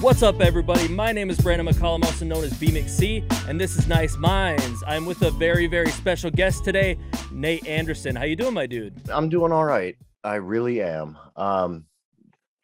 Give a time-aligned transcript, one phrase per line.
[0.00, 0.88] What's up, everybody?
[0.88, 4.82] My name is Brandon McCollum, also known as B McC, and this is Nice Minds.
[4.86, 6.96] I'm with a very, very special guest today,
[7.30, 8.16] Nate Anderson.
[8.16, 8.94] How you doing, my dude?
[9.10, 9.98] I'm doing all right.
[10.24, 11.18] I really am.
[11.36, 11.84] Um,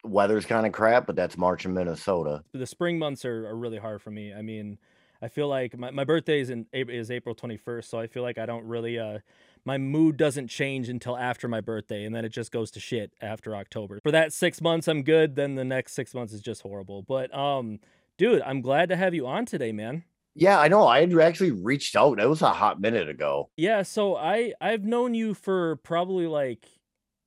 [0.03, 2.43] weather's kind of crap, but that's March in Minnesota.
[2.53, 4.33] The spring months are, are really hard for me.
[4.33, 4.79] I mean,
[5.21, 8.39] I feel like my, my birthday is in is April 21st, so I feel like
[8.39, 9.19] I don't really uh
[9.67, 13.11] my mood doesn't change until after my birthday and then it just goes to shit
[13.21, 13.99] after October.
[14.01, 17.01] For that 6 months I'm good, then the next 6 months is just horrible.
[17.01, 17.79] But um
[18.17, 20.05] dude, I'm glad to have you on today, man.
[20.35, 20.87] Yeah, I know.
[20.87, 22.17] I had actually reached out.
[22.17, 23.49] It was a hot minute ago.
[23.57, 26.65] Yeah, so I I've known you for probably like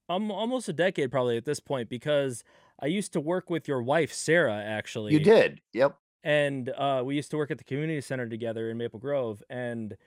[0.09, 2.43] um almost a decade probably at this point because
[2.81, 5.13] I used to work with your wife Sarah actually.
[5.13, 5.61] You did.
[5.75, 5.95] Yep.
[6.25, 9.99] And uh we used to work at the community center together in Maple Grove and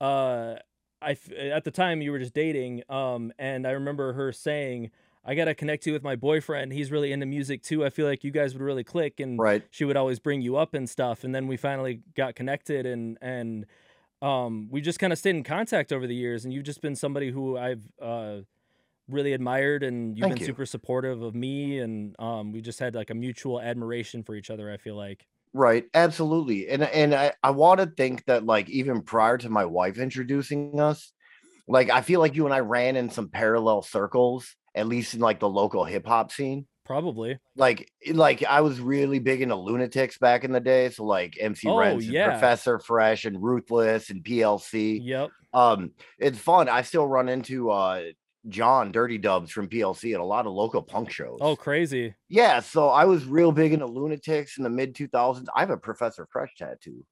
[0.00, 0.56] uh
[1.00, 4.90] I at the time you were just dating, um, and I remember her saying,
[5.24, 6.72] "I gotta connect you with my boyfriend.
[6.72, 7.84] He's really into music too.
[7.84, 9.62] I feel like you guys would really click." And right.
[9.70, 11.24] she would always bring you up and stuff.
[11.24, 13.66] And then we finally got connected, and and
[14.22, 16.44] um, we just kind of stayed in contact over the years.
[16.44, 18.38] And you've just been somebody who I've uh,
[19.08, 20.46] really admired, and you've Thank been you.
[20.46, 24.50] super supportive of me, and um, we just had like a mutual admiration for each
[24.50, 24.70] other.
[24.70, 25.26] I feel like.
[25.54, 26.68] Right, absolutely.
[26.68, 30.78] And and I, I want to think that like even prior to my wife introducing
[30.80, 31.12] us,
[31.66, 35.20] like I feel like you and I ran in some parallel circles, at least in
[35.20, 36.66] like the local hip hop scene.
[36.84, 37.38] Probably.
[37.54, 40.88] Like like I was really big into lunatics back in the day.
[40.90, 42.30] So like MC Oh, Rents yeah.
[42.30, 44.98] Professor Fresh and Ruthless and PLC.
[45.02, 45.30] Yep.
[45.52, 46.68] Um, it's fun.
[46.68, 48.04] I still run into uh
[48.48, 51.38] John Dirty Dubs from PLC at a lot of local punk shows.
[51.40, 52.14] Oh, crazy.
[52.28, 55.46] Yeah, so I was real big into Lunatics in the mid 2000s.
[55.54, 57.04] I have a Professor Fresh tattoo.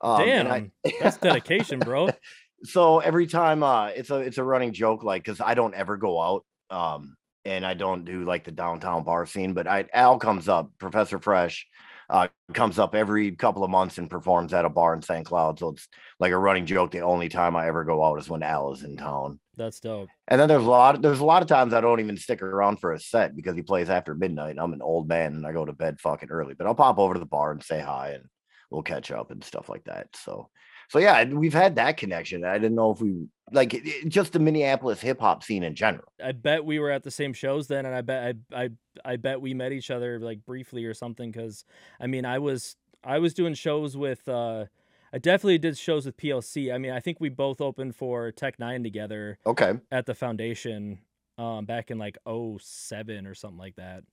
[0.00, 2.08] Um, Damn, I- that's dedication, bro.
[2.64, 5.96] so every time uh it's a it's a running joke like cuz I don't ever
[5.96, 7.16] go out um
[7.46, 11.18] and I don't do like the downtown bar scene, but I Al comes up, Professor
[11.18, 11.66] Fresh
[12.10, 15.24] uh comes up every couple of months and performs at a bar in St.
[15.24, 15.58] Cloud.
[15.58, 15.88] So it's
[16.18, 16.90] like a running joke.
[16.90, 19.38] The only time I ever go out is when Al is in town.
[19.60, 20.08] That's dope.
[20.28, 22.80] And then there's a lot there's a lot of times I don't even stick around
[22.80, 24.56] for a set because he plays after midnight.
[24.58, 27.12] I'm an old man and I go to bed fucking early, but I'll pop over
[27.12, 28.24] to the bar and say hi and
[28.70, 30.08] we'll catch up and stuff like that.
[30.16, 30.48] So
[30.88, 32.42] so yeah, we've had that connection.
[32.42, 36.10] I didn't know if we like it- just the Minneapolis hip hop scene in general.
[36.24, 38.70] I bet we were at the same shows then, and I bet I I
[39.04, 41.30] I bet we met each other like briefly or something.
[41.30, 41.66] Because
[42.00, 44.64] I mean, I was I was doing shows with uh,
[45.12, 46.72] I definitely did shows with PLC.
[46.72, 49.80] I mean, I think we both opened for Tech N9ne together Okay.
[49.90, 51.02] at the Foundation,
[51.38, 54.04] um, back in like 07 or something like that.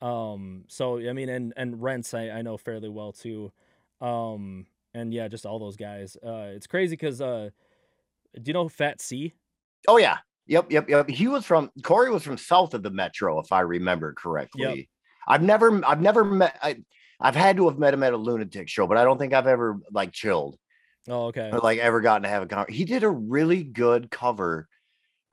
[0.00, 3.52] Um, so I mean, and and Rents I I know fairly well too.
[4.00, 6.16] Um, and yeah, just all those guys.
[6.16, 7.50] Uh, it's crazy because uh,
[8.34, 9.34] do you know Fat C?
[9.88, 10.18] Oh yeah.
[10.46, 11.08] Yep, yep, yep.
[11.08, 14.90] He was from Corey was from south of the metro, if I remember correctly.
[15.28, 16.82] I've never I've never met I
[17.20, 19.46] I've had to have met him at a lunatic show, but I don't think I've
[19.46, 20.56] ever like chilled.
[21.08, 21.50] Oh, okay.
[21.52, 22.78] or like ever gotten to have a conversation.
[22.78, 24.68] He did a really good cover,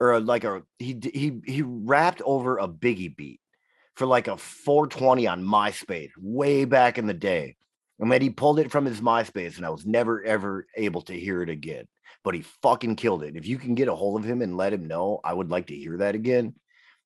[0.00, 3.40] or a, like a he he he rapped over a Biggie beat
[3.94, 7.56] for like a 420 on MySpace way back in the day,
[7.98, 11.12] and then he pulled it from his MySpace, and I was never ever able to
[11.12, 11.86] hear it again.
[12.24, 13.36] But he fucking killed it.
[13.36, 15.68] If you can get a hold of him and let him know, I would like
[15.68, 16.54] to hear that again.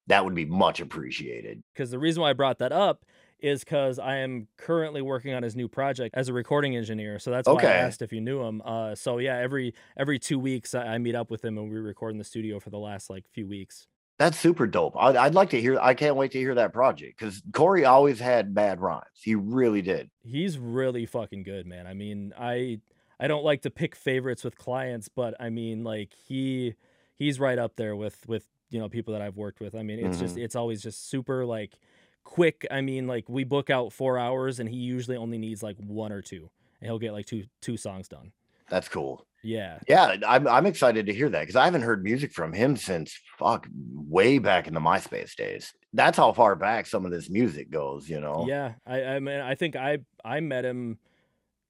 [0.06, 1.62] That would be much appreciated.
[1.74, 3.04] because the reason why I brought that up
[3.42, 7.18] is because I am currently working on his new project as a recording engineer.
[7.18, 8.62] So that's why I asked if you knew him.
[8.64, 11.78] Uh, so yeah, every every two weeks I, I meet up with him and we
[11.78, 13.86] record in the studio for the last like few weeks.
[14.18, 14.94] That's super dope.
[14.96, 15.78] I'd, I'd like to hear.
[15.80, 19.04] I can't wait to hear that project because Corey always had bad rhymes.
[19.14, 20.10] He really did.
[20.22, 21.86] He's really fucking good, man.
[21.86, 22.80] I mean, I
[23.18, 26.74] I don't like to pick favorites with clients, but I mean, like he
[27.16, 29.74] he's right up there with with you know people that I've worked with.
[29.74, 31.74] I mean, it's just it's always just super like
[32.24, 32.66] quick.
[32.70, 36.12] I mean, like we book out four hours and he usually only needs like one
[36.12, 36.50] or two,
[36.80, 38.32] and he'll get like two two songs done.
[38.68, 39.26] That's cool.
[39.44, 42.76] Yeah, Yeah, I'm I'm excited to hear that because I haven't heard music from him
[42.76, 45.72] since fuck way back in the MySpace days.
[45.92, 48.46] That's how far back some of this music goes, you know.
[48.48, 48.74] yeah.
[48.86, 50.98] I I mean, I think I I met him.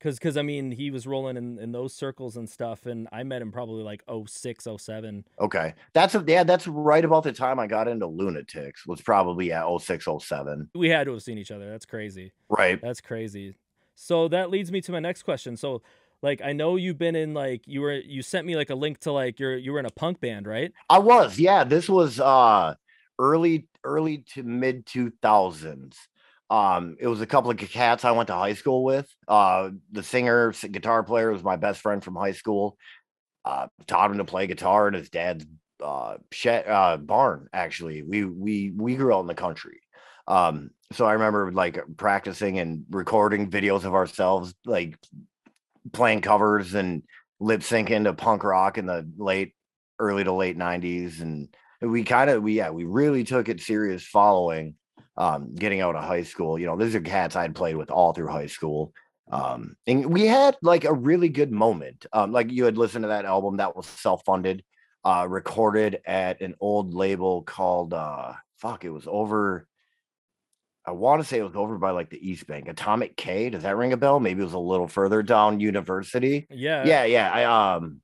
[0.03, 3.23] Cause, cause I mean, he was rolling in, in those circles and stuff, and I
[3.23, 5.25] met him probably like 06, 07.
[5.41, 5.75] Okay.
[5.93, 9.65] That's a, yeah, that's right about the time I got into Lunatics was probably at
[9.65, 10.71] 06, 07.
[10.75, 11.71] We had to have seen each other.
[11.71, 12.33] That's crazy.
[12.49, 12.83] Right.
[12.83, 13.55] That's crazy.
[13.95, 15.57] So that leads me to my next question.
[15.57, 15.83] So,
[16.21, 18.99] like, I know you've been in like you were you sent me like a link
[19.01, 20.73] to like you're you were in a punk band, right?
[20.91, 21.63] I was, yeah.
[21.63, 22.75] This was uh
[23.19, 25.95] early early to mid 2000s.
[26.53, 29.09] Um, it was a couple of cats I went to high school with.
[29.27, 32.77] Uh, the singer, guitar player was my best friend from high school.
[33.43, 35.47] Uh, taught him to play guitar in his dad's
[35.83, 37.49] uh, shed, uh barn.
[37.55, 39.81] Actually, we we we grew out in the country.
[40.29, 44.99] Um, so I remember like practicing and recording videos of ourselves, like
[45.95, 47.03] playing covers and
[47.41, 49.55] lip syncing to punk rock in the late,
[49.99, 51.49] early to late '90s, and
[51.81, 54.75] we kind of we yeah we really took it serious following
[55.17, 56.59] um, getting out of high school.
[56.59, 58.93] You know, these are cats I'd played with all through high school.
[59.31, 62.07] Um, and we had like a really good moment.
[62.13, 64.63] Um, like you had listened to that album that was self-funded,
[65.05, 69.67] uh, recorded at an old label called uh fuck, it was over.
[70.87, 73.51] I want to say it was over by like the East Bank, Atomic K.
[73.51, 74.21] Does that ring a bell?
[74.21, 76.47] Maybe it was a little further down University.
[76.51, 76.85] Yeah.
[76.85, 77.31] Yeah, yeah.
[77.33, 78.01] I um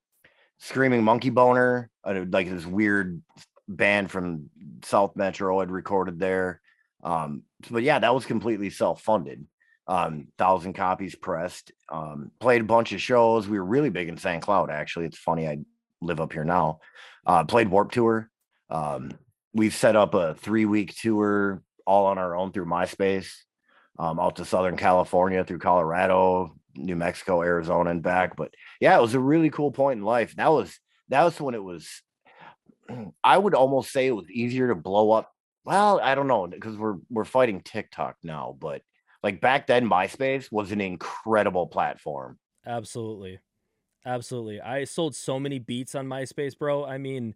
[0.58, 3.22] Screaming Monkey Boner, uh, like this weird
[3.68, 4.50] band from
[4.82, 6.60] South Metro had recorded there.
[7.02, 9.46] Um, but yeah, that was completely self-funded.
[9.86, 11.72] Um, thousand copies pressed.
[11.88, 13.48] Um, played a bunch of shows.
[13.48, 14.42] We were really big in St.
[14.42, 15.06] Cloud, actually.
[15.06, 15.58] It's funny, I
[16.00, 16.80] live up here now.
[17.26, 18.30] Uh, played Warp Tour.
[18.70, 19.12] Um,
[19.54, 23.32] we've set up a three-week tour all on our own through MySpace,
[23.98, 28.36] um, out to Southern California, through Colorado, New Mexico, Arizona, and back.
[28.36, 30.36] But yeah, it was a really cool point in life.
[30.36, 30.78] That was
[31.08, 32.02] that was when it was.
[33.24, 35.32] I would almost say it was easier to blow up.
[35.64, 38.82] Well, I don't know because we're we're fighting TikTok now, but
[39.22, 42.38] like back then, MySpace was an incredible platform.
[42.66, 43.38] Absolutely.
[44.06, 44.60] Absolutely.
[44.60, 46.84] I sold so many beats on MySpace, bro.
[46.84, 47.34] I mean,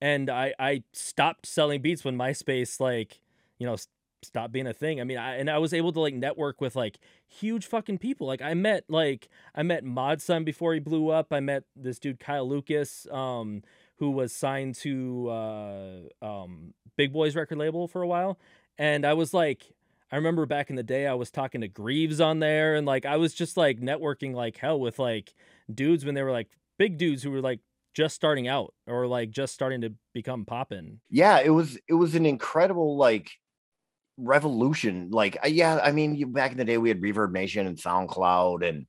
[0.00, 3.20] and I I stopped selling beats when MySpace like,
[3.58, 3.76] you know,
[4.22, 5.00] stopped being a thing.
[5.00, 6.98] I mean, I and I was able to like network with like
[7.28, 8.26] huge fucking people.
[8.26, 11.32] Like I met like I met Mod Sun before he blew up.
[11.32, 13.62] I met this dude Kyle Lucas um
[13.98, 18.38] who was signed to uh um Big Boys record label for a while.
[18.78, 19.72] And I was like
[20.12, 23.06] I remember back in the day I was talking to Grieves on there and like
[23.06, 25.34] I was just like networking like hell with like
[25.72, 26.48] dudes when they were like
[26.78, 27.60] big dudes who were like
[27.94, 31.00] just starting out or like just starting to become poppin'.
[31.10, 33.30] Yeah, it was it was an incredible like
[34.16, 35.10] revolution.
[35.10, 38.86] Like yeah, I mean, back in the day we had Reverb Nation and SoundCloud and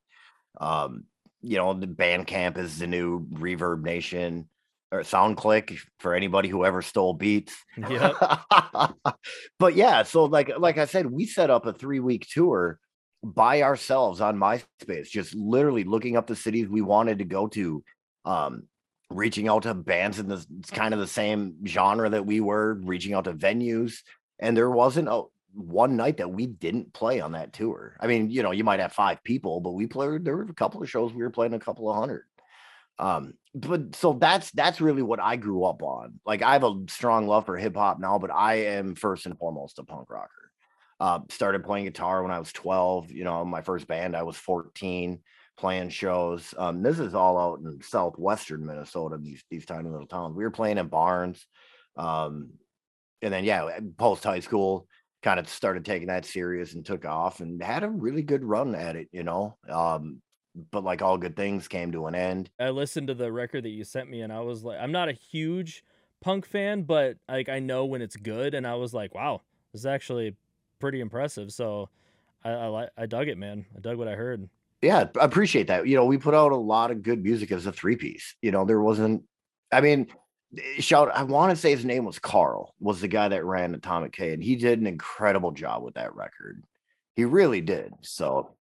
[0.60, 1.06] um
[1.42, 4.50] you know, the Bandcamp is the new Reverb Nation
[4.92, 7.56] or SoundClick for anybody who ever stole beats.
[7.78, 8.16] Yep.
[9.60, 12.80] but yeah, so like like I said, we set up a three week tour
[13.24, 17.84] by ourselves on MySpace, just literally looking up the cities we wanted to go to,
[18.24, 18.64] um,
[19.10, 23.14] reaching out to bands in the kind of the same genre that we were, reaching
[23.14, 23.98] out to venues,
[24.40, 25.24] and there wasn't a
[25.54, 27.96] one night that we didn't play on that tour.
[28.00, 30.26] I mean, you know, you might have five people, but we played.
[30.26, 32.26] There were a couple of shows we were playing a couple of hundred.
[33.00, 36.20] Um, but so that's that's really what I grew up on.
[36.26, 39.38] Like I have a strong love for hip hop now, but I am first and
[39.38, 40.52] foremost a punk rocker.
[41.00, 43.12] Uh, started playing guitar when I was 12.
[43.12, 45.20] You know, my first band I was 14,
[45.58, 46.54] playing shows.
[46.58, 49.18] Um, this is all out in southwestern Minnesota.
[49.18, 50.36] These these tiny little towns.
[50.36, 51.46] We were playing in barns.
[51.96, 52.52] Um,
[53.22, 54.88] and then yeah, post high school,
[55.24, 58.76] kind of started taking that serious and took off and had a really good run
[58.76, 59.08] at it.
[59.14, 60.22] You know, um,
[60.72, 62.50] but like all good things came to an end.
[62.60, 65.10] I listened to the record that you sent me and I was like I'm not
[65.10, 65.84] a huge
[66.22, 69.42] punk fan, but like I know when it's good and I was like, wow,
[69.72, 70.36] this is actually
[70.80, 71.52] pretty impressive.
[71.52, 71.90] So
[72.44, 73.66] I I, li- I dug it, man.
[73.76, 74.50] I dug what I heard.
[74.82, 75.88] Yeah, I appreciate that.
[75.88, 78.36] You know, we put out a lot of good music as a three piece.
[78.42, 79.24] You know, there wasn't
[79.72, 80.08] I mean,
[80.58, 83.76] eh, shout I want to say his name was Carl, was the guy that ran
[83.76, 86.64] Atomic K, and he did an incredible job with that record.
[87.16, 87.94] He really did.
[88.02, 88.56] So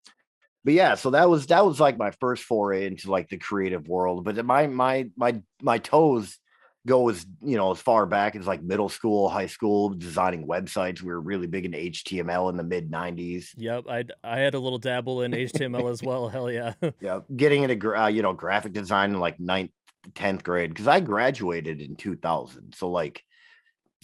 [0.63, 3.87] but yeah, so that was that was like my first foray into like the creative
[3.87, 4.23] world.
[4.23, 6.37] But my my my my toes
[6.85, 11.01] go as you know as far back as like middle school, high school, designing websites.
[11.01, 13.47] We were really big into HTML in the mid '90s.
[13.57, 16.29] Yep, I I had a little dabble in HTML as well.
[16.29, 16.73] Hell yeah.
[17.01, 19.71] yeah, getting into uh, you know graphic design in like ninth,
[20.15, 22.73] tenth grade because I graduated in 2000.
[22.75, 23.23] So like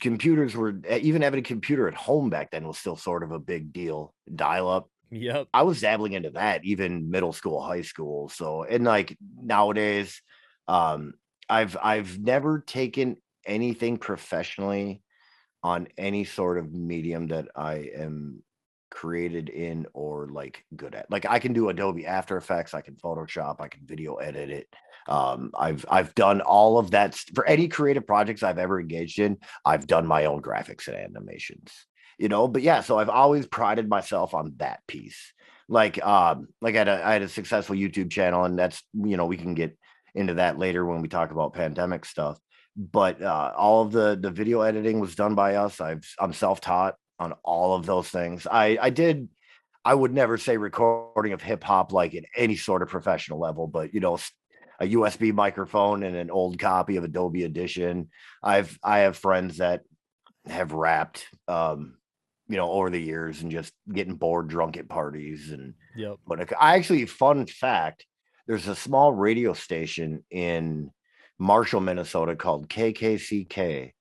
[0.02, 3.40] computers were even having a computer at home back then was still sort of a
[3.40, 4.14] big deal.
[4.34, 5.48] Dial up Yep.
[5.54, 8.30] I was dabbling into that even middle school, high school.
[8.30, 10.22] So and like nowadays,
[10.68, 11.14] um,
[11.50, 15.02] I've I've never taken anything professionally
[15.64, 18.44] on any sort of medium that I am
[18.92, 21.10] created in or like good at.
[21.10, 24.68] Like I can do Adobe After Effects, I can Photoshop, I can video edit it.
[25.08, 29.38] Um, I've I've done all of that for any creative projects I've ever engaged in.
[29.66, 31.72] I've done my own graphics and animations
[32.20, 35.34] you know but yeah so i've always prided myself on that piece.
[35.72, 39.18] Like um like I had a, I had a successful youtube channel and that's you
[39.18, 39.78] know we can get
[40.16, 42.40] into that later when we talk about pandemic stuff.
[42.76, 45.80] But uh all of the the video editing was done by us.
[45.80, 48.48] I've i'm self-taught on all of those things.
[48.48, 49.30] I i did
[49.86, 53.66] i would never say recording of hip hop like at any sort of professional level
[53.66, 54.18] but you know
[54.82, 58.10] a USB microphone and an old copy of Adobe Audition.
[58.42, 59.82] I've I have friends that
[60.48, 61.99] have rapped um
[62.50, 66.18] you know, over the years and just getting bored drunk at parties and Yep.
[66.28, 68.06] but I actually fun fact,
[68.48, 70.92] there's a small radio station in
[71.38, 73.94] Marshall, Minnesota called KKCK.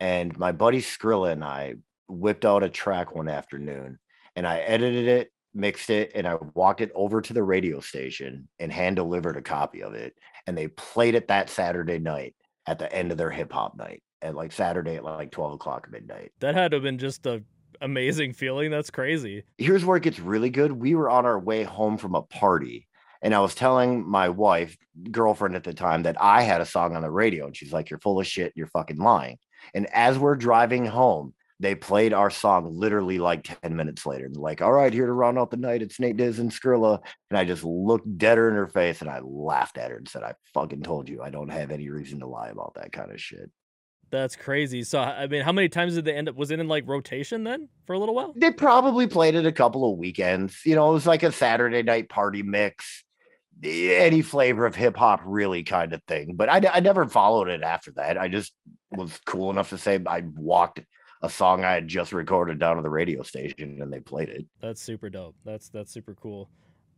[0.00, 1.74] And my buddy Skrilla and I
[2.08, 3.98] whipped out a track one afternoon
[4.36, 8.48] and I edited it, mixed it, and I walked it over to the radio station
[8.60, 10.14] and hand delivered a copy of it.
[10.46, 12.36] And they played it that Saturday night
[12.66, 15.88] at the end of their hip hop night at like Saturday at like 12 o'clock
[15.90, 16.30] midnight.
[16.38, 17.42] That had to have been just a
[17.80, 18.70] amazing feeling.
[18.70, 19.44] That's crazy.
[19.56, 20.72] Here's where it gets really good.
[20.72, 22.86] We were on our way home from a party,
[23.22, 24.76] and I was telling my wife,
[25.10, 27.90] girlfriend at the time, that I had a song on the radio, and she's like,
[27.90, 28.52] "You're full of shit.
[28.56, 29.38] You're fucking lying."
[29.74, 34.26] And as we're driving home, they played our song literally like 10 minutes later.
[34.26, 37.00] And like, all right, here to round out the night, it's Nate Diz and Skrilla.
[37.30, 40.22] And I just looked dead in her face and I laughed at her and said,
[40.22, 43.20] I fucking told you I don't have any reason to lie about that kind of
[43.20, 43.50] shit.
[44.10, 44.82] That's crazy.
[44.84, 46.36] So I mean, how many times did they end up?
[46.36, 48.32] Was it in like rotation then for a little while?
[48.36, 50.60] They probably played it a couple of weekends.
[50.64, 53.04] You know, it was like a Saturday night party mix,
[53.62, 56.34] any flavor of hip hop, really kind of thing.
[56.36, 58.16] But I, I never followed it after that.
[58.16, 58.52] I just
[58.90, 60.80] was cool enough to say I walked
[61.22, 64.46] a song I had just recorded down to the radio station and they played it.
[64.60, 65.34] That's super dope.
[65.44, 66.48] That's that's super cool.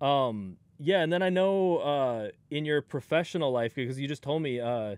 [0.01, 4.43] Um yeah, and then I know uh in your professional life because you just told
[4.43, 4.97] me uh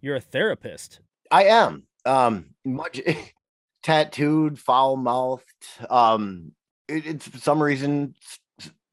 [0.00, 1.00] you're a therapist.
[1.32, 1.84] I am.
[2.04, 3.00] Um much
[3.82, 5.44] tattooed, foul mouthed.
[5.90, 6.52] Um
[6.88, 8.14] it, it's for some reason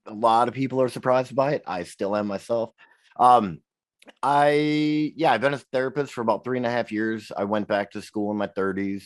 [0.08, 1.64] a lot of people are surprised by it.
[1.68, 2.72] I still am myself.
[3.20, 3.60] Um
[4.24, 7.32] I yeah, I've been a therapist for about three and a half years.
[7.36, 9.04] I went back to school in my 30s.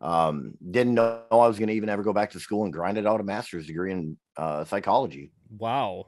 [0.00, 3.20] Um, didn't know I was gonna even ever go back to school and grinded out
[3.20, 5.30] a master's degree in uh, psychology.
[5.56, 6.06] Wow.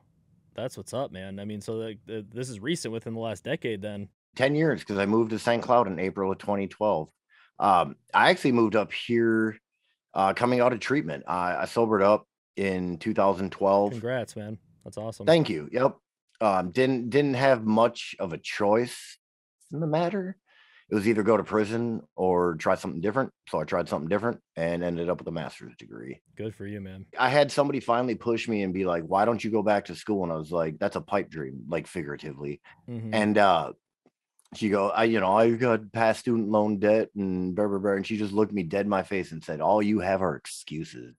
[0.54, 1.38] That's what's up, man.
[1.38, 4.08] I mean, so like th- this is recent within the last decade then.
[4.34, 5.62] 10 years because I moved to St.
[5.62, 7.08] Cloud in April of 2012.
[7.58, 9.58] Um, I actually moved up here
[10.12, 11.24] uh, coming out of treatment.
[11.26, 12.26] I, I sobered up
[12.56, 13.92] in 2012.
[13.92, 14.58] Congrats, man.
[14.84, 15.26] That's awesome.
[15.26, 15.68] Thank you.
[15.72, 15.96] Yep.
[16.40, 19.18] Um, didn't didn't have much of a choice
[19.72, 20.36] in the matter.
[20.90, 23.30] It was either go to prison or try something different.
[23.48, 26.20] So I tried something different and ended up with a master's degree.
[26.36, 27.06] Good for you, man.
[27.18, 29.94] I had somebody finally push me and be like, "Why don't you go back to
[29.94, 33.10] school?" And I was like, "That's a pipe dream, like figuratively." Mhm.
[33.14, 33.72] And uh
[34.56, 37.92] she go, I, you know, I've got past student loan debt and blah, blah, blah.
[37.92, 40.36] And she just looked me dead in my face and said, All you have are
[40.36, 41.14] excuses.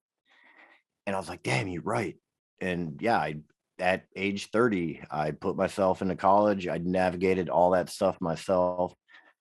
[1.05, 2.17] And I was like, damn, you're right.
[2.61, 3.37] And yeah, I
[3.79, 6.67] at age 30, I put myself into college.
[6.67, 8.93] I navigated all that stuff myself.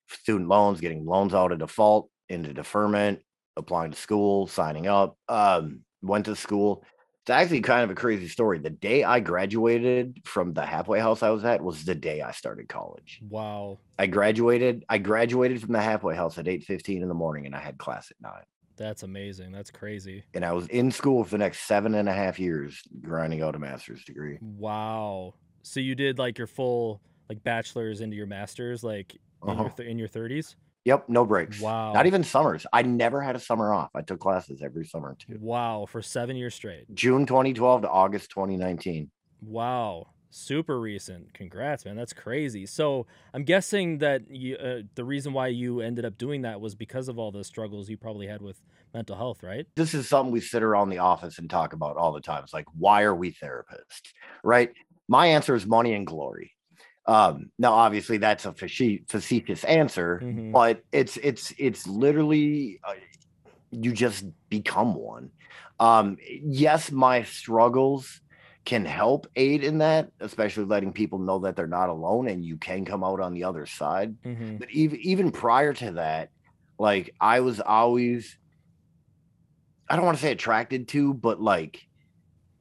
[0.09, 3.21] Student loans, getting loans out of default, into deferment,
[3.57, 5.17] applying to school, signing up.
[5.29, 6.85] Um, went to school.
[7.25, 8.59] It's actually kind of a crazy story.
[8.59, 12.33] The day I graduated from the halfway house I was at was the day I
[12.33, 13.19] started college.
[13.31, 13.79] Wow.
[13.99, 14.85] I graduated.
[14.91, 17.79] I graduated from the halfway house at eight fifteen in the morning, and I had
[17.79, 18.43] class at nine.
[18.77, 19.53] That's amazing.
[19.53, 20.23] That's crazy.
[20.35, 23.55] And I was in school for the next seven and a half years, grinding out
[23.55, 24.37] a master's degree.
[24.43, 25.33] Wow.
[25.63, 27.01] So you did like your full
[27.31, 29.63] like bachelor's into your master's like in Uh-huh.
[29.63, 30.57] your th- in your 30s?
[30.85, 31.61] Yep, no breaks.
[31.61, 31.93] Wow.
[31.93, 32.67] Not even summers.
[32.73, 33.91] I never had a summer off.
[33.95, 35.39] I took classes every summer too.
[35.41, 36.93] Wow, for 7 years straight.
[36.95, 39.11] June 2012 to August 2019.
[39.41, 40.09] Wow.
[40.37, 41.33] Super recent.
[41.33, 41.95] Congrats, man.
[41.95, 42.67] That's crazy.
[42.67, 46.75] So, I'm guessing that you uh, the reason why you ended up doing that was
[46.75, 48.61] because of all the struggles you probably had with
[48.93, 49.65] mental health, right?
[49.77, 52.43] This is something we sit around the office and talk about all the time.
[52.43, 54.13] It's like, why are we therapists?
[54.43, 54.73] Right?
[55.07, 56.54] My answer is money and glory.
[57.07, 60.53] Um, now, obviously, that's a facetious answer, Mhm.
[60.53, 62.95] but it's it's it's literally uh,
[63.71, 65.31] you just become one.
[65.79, 68.21] Um, yes, my struggles
[68.65, 72.57] can help aid in that, especially letting people know that they're not alone and you
[72.57, 74.17] can come out on the other side.
[74.25, 74.59] Mhm.
[74.59, 76.31] But even even prior to that,
[76.79, 78.39] like I was always
[79.91, 81.83] I don't want to say attracted to, but like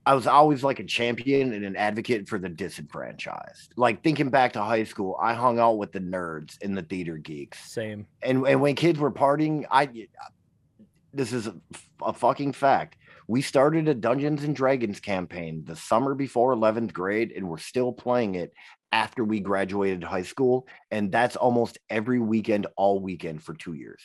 [0.05, 3.73] I was always like a champion and an advocate for the disenfranchised.
[3.77, 7.17] Like thinking back to high school, I hung out with the nerds and the theater
[7.17, 7.71] geeks.
[7.71, 8.05] Same.
[8.21, 10.07] And and when kids were partying, I
[11.13, 11.55] this is a,
[12.01, 12.97] a fucking fact.
[13.27, 17.93] We started a Dungeons and Dragons campaign the summer before 11th grade, and we're still
[17.93, 18.51] playing it
[18.91, 20.67] after we graduated high school.
[20.91, 24.01] And that's almost every weekend, all weekend for two years.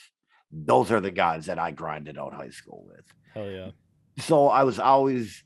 [0.52, 3.04] Those are the guys that I grinded out high school with.
[3.34, 3.70] Hell yeah.
[4.18, 5.42] So I was always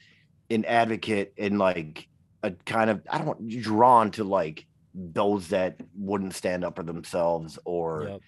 [0.54, 2.09] an advocate and like
[2.42, 6.82] a kind of, I don't want drawn to like those that wouldn't stand up for
[6.82, 8.21] themselves or Yep.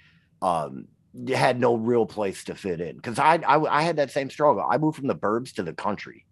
[0.43, 0.89] um
[1.29, 4.67] had no real place to fit in because I, I I had that same struggle.
[4.69, 6.25] I moved from the burbs to the country.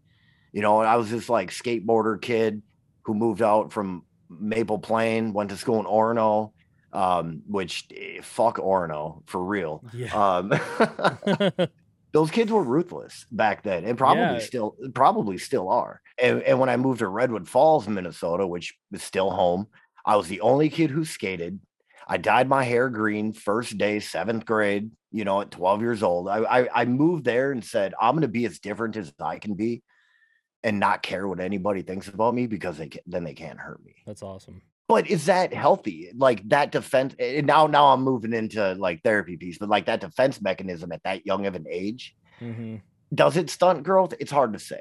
[0.52, 2.62] You know, I was this like skateboarder kid
[3.02, 6.52] who moved out from Maple Plain, went to school in Orono,
[6.92, 9.84] um, which eh, fuck Orono for real.
[9.92, 10.12] Yeah.
[10.14, 10.52] Um,
[12.12, 14.38] those kids were ruthless back then and probably Yeah.
[14.40, 16.00] still probably still are.
[16.21, 19.66] And, and when I moved to Redwood Falls, Minnesota, which is still home,
[20.04, 21.59] I was the only kid who skated.
[22.07, 26.28] I dyed my hair green first day, seventh grade, you know, at 12 years old.
[26.28, 29.38] I, I, I moved there and said, I'm going to be as different as I
[29.38, 29.83] can be
[30.64, 33.83] and not care what anybody thinks about me because they can, then they can't hurt
[33.85, 33.95] me.
[34.07, 34.62] That's awesome.
[34.92, 36.12] But is that healthy?
[36.14, 40.02] Like that defense and now now I'm moving into like therapy piece, but like that
[40.02, 42.76] defense mechanism at that young of an age, hmm
[43.14, 44.14] does it stunt growth?
[44.20, 44.80] It's hard to say.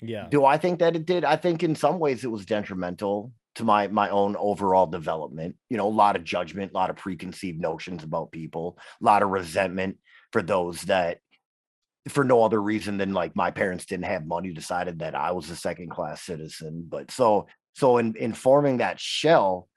[0.00, 0.28] Yeah.
[0.30, 1.24] Do I think that it did?
[1.24, 5.56] I think in some ways it was detrimental to my my own overall development.
[5.68, 9.22] You know, a lot of judgment, a lot of preconceived notions about people, a lot
[9.22, 9.98] of resentment
[10.32, 11.18] for those that
[12.08, 15.50] for no other reason than like my parents didn't have money decided that I was
[15.50, 16.86] a second class citizen.
[16.88, 19.68] But so so in in forming that shell,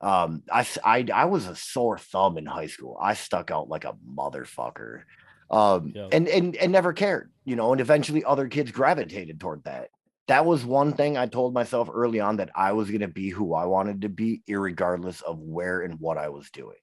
[0.00, 2.98] um, I I I was a sore thumb in high school.
[3.00, 5.02] I stuck out like a motherfucker.
[5.50, 9.90] Um, and and and never cared, you know, and eventually other kids gravitated toward that.
[10.28, 13.28] That was one thing I told myself early on that I was going to be
[13.28, 16.78] who I wanted to be, irregardless of where and what I was doing.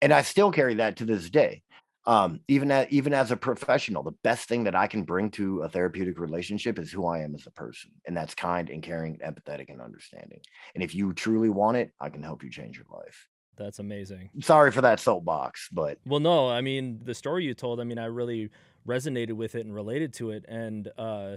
[0.00, 1.62] And I still carry that to this day.
[2.08, 5.62] Um, even as even as a professional, the best thing that I can bring to
[5.62, 9.18] a therapeutic relationship is who I am as a person, and that's kind and caring,
[9.18, 10.40] empathetic, and understanding.
[10.74, 13.28] And if you truly want it, I can help you change your life.
[13.56, 14.30] That's amazing.
[14.40, 17.80] Sorry for that soapbox, but Well, no, I mean the story you told.
[17.80, 18.50] I mean, I really
[18.86, 21.36] resonated with it and related to it, and uh,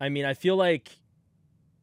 [0.00, 0.98] I mean, I feel like,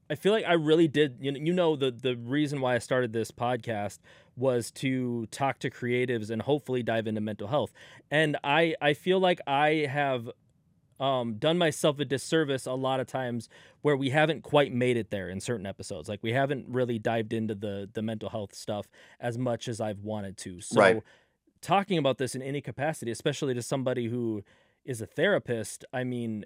[0.09, 1.17] I feel like I really did.
[1.21, 3.99] You know, you know the the reason why I started this podcast
[4.39, 7.71] was to talk to creatives and hopefully dive into mental health,
[8.11, 10.29] and I I feel like I have
[10.99, 13.47] um, done myself a disservice a lot of times
[13.81, 16.09] where we haven't quite made it there in certain episodes.
[16.09, 18.87] Like we haven't really dived into the the mental health stuff
[19.19, 20.59] as much as I've wanted to.
[20.61, 21.03] So Right.
[21.61, 24.43] talking about this in any capacity, especially to somebody who
[24.85, 26.45] is a therapist, I mean,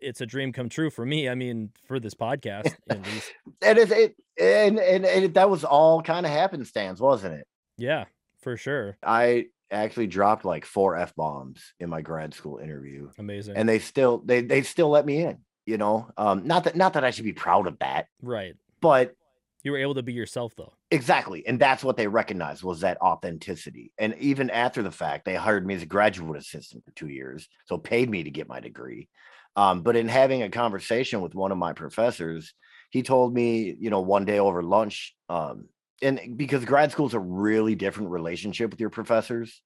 [0.00, 1.28] it's a dream come true for me.
[1.28, 3.32] I mean, for this podcast at least.
[3.62, 7.46] and it, it and, and and that was all kind of happenstance, wasn't it?
[7.76, 8.04] Yeah,
[8.40, 8.96] for sure.
[9.02, 13.56] I actually dropped like four f bombs in my grad school interview, Amazing.
[13.56, 15.38] and they still they they still let me in.
[15.66, 18.54] You know, um, not that not that I should be proud of that, right.
[18.82, 19.14] but
[19.62, 20.74] You were able to be yourself though.
[20.90, 23.90] exactly, and that's what they recognized was that authenticity.
[23.96, 27.48] And even after the fact, they hired me as a graduate assistant for two years,
[27.64, 29.08] so paid me to get my degree.
[29.56, 32.54] Um, but in having a conversation with one of my professors,
[32.90, 35.68] he told me, you know, one day over lunch, um,
[36.02, 39.62] and because grad school is a really different relationship with your professors.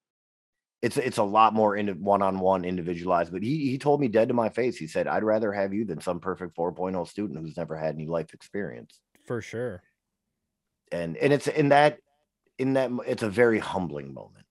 [0.80, 4.34] It's it's a lot more in one-on-one individualized, but he he told me dead to
[4.34, 4.76] my face.
[4.76, 8.06] He said, I'd rather have you than some perfect 4.0 student who's never had any
[8.06, 9.00] life experience.
[9.26, 9.82] For sure.
[10.92, 11.98] And and it's in that
[12.58, 14.46] in that it's a very humbling moment.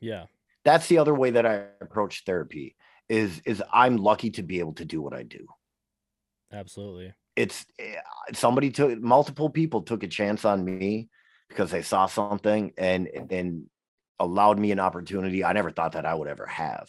[0.00, 0.26] Yeah.
[0.64, 2.74] That's the other way that I approach therapy
[3.08, 5.46] is is I'm lucky to be able to do what I do.
[6.52, 7.12] Absolutely.
[7.34, 7.96] it's eh,
[8.34, 11.08] somebody took multiple people took a chance on me
[11.48, 13.66] because they saw something and and
[14.18, 16.88] allowed me an opportunity I never thought that I would ever have.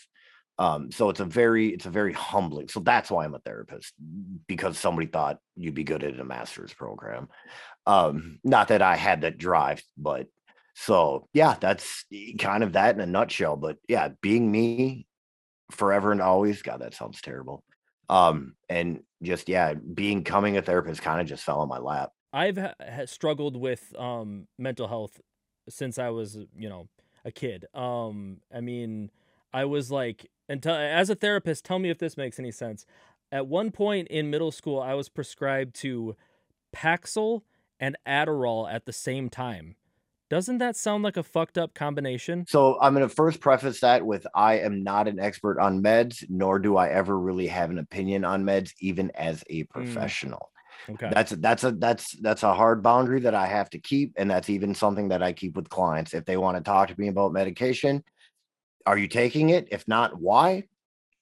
[0.59, 2.67] Um, so it's a very it's a very humbling.
[2.67, 3.93] So that's why I'm a therapist
[4.47, 7.29] because somebody thought you'd be good at a master's program.
[7.85, 10.27] Um, not that I had that drive, but
[10.75, 12.05] so yeah, that's
[12.39, 13.55] kind of that in a nutshell.
[13.55, 15.06] But yeah, being me
[15.71, 16.61] forever and always.
[16.61, 17.63] God, that sounds terrible.
[18.09, 22.11] Um, and just yeah, being coming a therapist kind of just fell in my lap.
[22.33, 25.19] I've ha- struggled with um mental health
[25.69, 26.87] since I was, you know,
[27.25, 27.65] a kid.
[27.73, 29.11] Um I mean,
[29.53, 32.85] I was like t- as a therapist, tell me if this makes any sense.
[33.31, 36.15] At one point in middle school, I was prescribed to
[36.73, 37.41] Paxil
[37.79, 39.75] and Adderall at the same time.
[40.29, 42.45] Doesn't that sound like a fucked up combination?
[42.47, 46.25] So I'm going to first preface that with I am not an expert on meds,
[46.29, 49.69] nor do I ever really have an opinion on meds, even as a mm.
[49.69, 50.51] professional.
[50.89, 51.09] Okay.
[51.11, 54.49] That's that's a that's that's a hard boundary that I have to keep, and that's
[54.49, 56.13] even something that I keep with clients.
[56.13, 58.03] If they want to talk to me about medication,
[58.85, 59.67] are you taking it?
[59.71, 60.65] If not, why?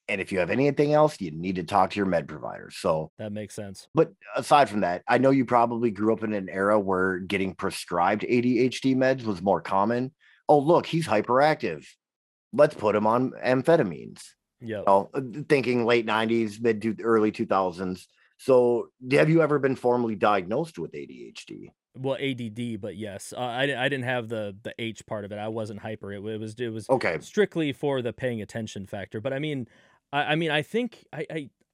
[0.08, 2.70] And if you have anything else, you need to talk to your med provider.
[2.70, 3.88] So that makes sense.
[3.94, 7.54] But aside from that, I know you probably grew up in an era where getting
[7.54, 10.12] prescribed ADHD meds was more common.
[10.48, 11.84] Oh, look, he's hyperactive.
[12.52, 14.22] Let's put him on amphetamines.
[14.60, 14.84] Yep.
[14.86, 15.10] Oh,
[15.48, 18.06] thinking late 90s, mid to early 2000s.
[18.38, 21.70] So, have you ever been formally diagnosed with ADHD?
[21.98, 25.38] Well, ADD, but yes, uh, I, I didn't have the the H part of it.
[25.38, 26.12] I wasn't hyper.
[26.12, 27.18] It, it was it was Okay.
[27.20, 29.20] strictly for the paying attention factor.
[29.20, 29.66] But I mean,
[30.12, 31.26] I, I mean, I think I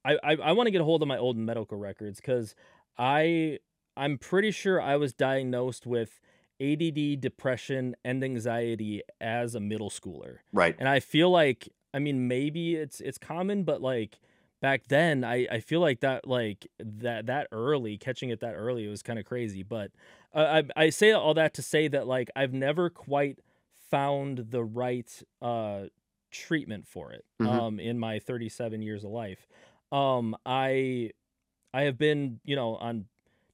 [0.05, 2.55] I I, I want to get a hold of my old medical records because
[2.97, 3.59] I
[3.95, 6.19] I'm pretty sure I was diagnosed with
[6.59, 10.75] ADD, depression, and anxiety as a middle schooler, Right.
[10.77, 14.19] and I feel like I mean, maybe it's it's common, but like
[14.61, 18.85] back then, I I feel like that like that that early catching it that early
[18.85, 19.63] it was kind of crazy.
[19.63, 19.91] But
[20.33, 23.39] uh, I I say all that to say that like I've never quite
[23.89, 25.85] found the right uh
[26.33, 27.63] treatment for it Mhm.
[27.63, 29.47] um in my 37 years of life.
[29.91, 31.11] Um I
[31.73, 33.07] I have been, you know, on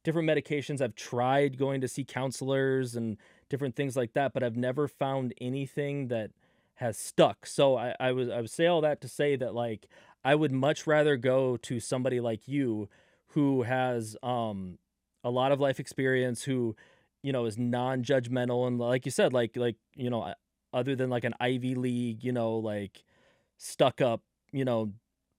[0.04, 0.82] different medications.
[0.82, 3.18] I've tried going to see counselors and
[3.50, 6.32] different things like that, but I've never found anything that
[6.76, 7.46] has stuck.
[7.46, 9.88] So I, I was I would say all that to say that like
[10.24, 12.90] I would much rather go to somebody like you
[13.30, 14.80] who has um
[15.24, 16.76] a lot of life experience, who,
[17.24, 20.34] you know, is non-judgmental and like you said, like like, you know,
[20.74, 23.04] other than like an Ivy League, you know, like
[23.58, 24.94] stuck up, you know,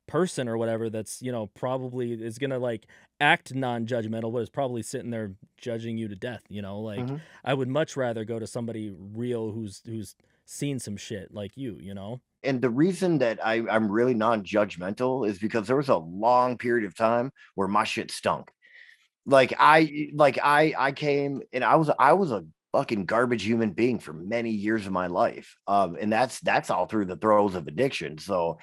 [0.06, 2.86] person or whatever that's, you know, probably is gonna like
[3.20, 6.80] act non-judgmental, but is probably sitting there judging you to death, you know?
[6.80, 7.20] Like Mhm.
[7.44, 11.78] I would much rather go to somebody real who's who's seen some shit like you,
[11.80, 12.20] you know?
[12.42, 16.86] And the reason that I, I'm really non-judgmental is because there was a long period
[16.86, 18.50] of time where my shit stunk.
[19.26, 23.70] Like I like I I came and I was I was a fucking garbage human
[23.70, 25.56] being for many years of my life.
[25.66, 28.18] Um, and that's that's all through the throes of addiction.
[28.18, 28.59] So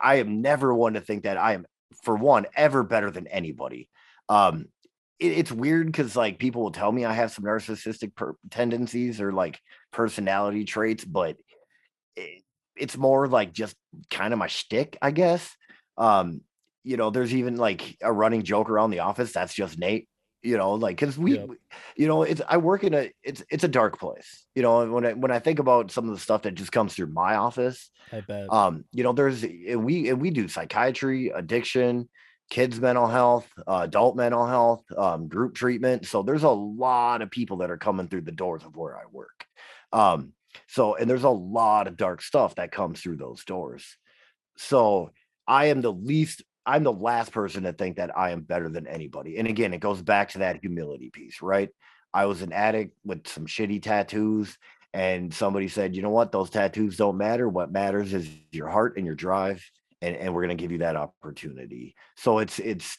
[0.00, 1.66] I am never one to think that I am,
[2.02, 3.88] for one, ever better than anybody.
[4.28, 4.66] Um,
[5.18, 9.20] it, it's weird because like people will tell me I have some narcissistic per- tendencies
[9.20, 9.60] or like
[9.92, 11.36] personality traits, but
[12.16, 12.42] it,
[12.76, 13.76] it's more like just
[14.10, 15.56] kind of my shtick, I guess.
[15.96, 16.40] Um,
[16.84, 19.32] you know, there's even like a running joke around the office.
[19.32, 20.08] That's just Nate.
[20.42, 21.56] You know, like because we, we-
[21.96, 24.46] you know, it's I work in a it's it's a dark place.
[24.54, 26.94] You know, when I when I think about some of the stuff that just comes
[26.94, 28.52] through my office, I bet.
[28.52, 32.08] um, you know, there's and we and we do psychiatry, addiction,
[32.50, 36.06] kids mental health, uh, adult mental health, um, group treatment.
[36.06, 39.04] So there's a lot of people that are coming through the doors of where I
[39.10, 39.46] work.
[39.92, 40.34] Um,
[40.68, 43.96] so and there's a lot of dark stuff that comes through those doors.
[44.56, 45.10] So
[45.46, 48.86] I am the least I'm the last person to think that I am better than
[48.86, 49.38] anybody.
[49.38, 51.70] And again, it goes back to that humility piece, right?
[52.14, 54.56] I was an addict with some shitty tattoos
[54.94, 56.32] and somebody said, "You know what?
[56.32, 57.48] Those tattoos don't matter.
[57.48, 59.64] What matters is your heart and your drive
[60.02, 62.98] and and we're going to give you that opportunity." So it's it's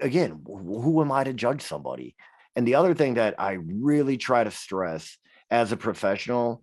[0.00, 2.16] again, who am I to judge somebody?
[2.56, 5.16] And the other thing that I really try to stress
[5.50, 6.62] as a professional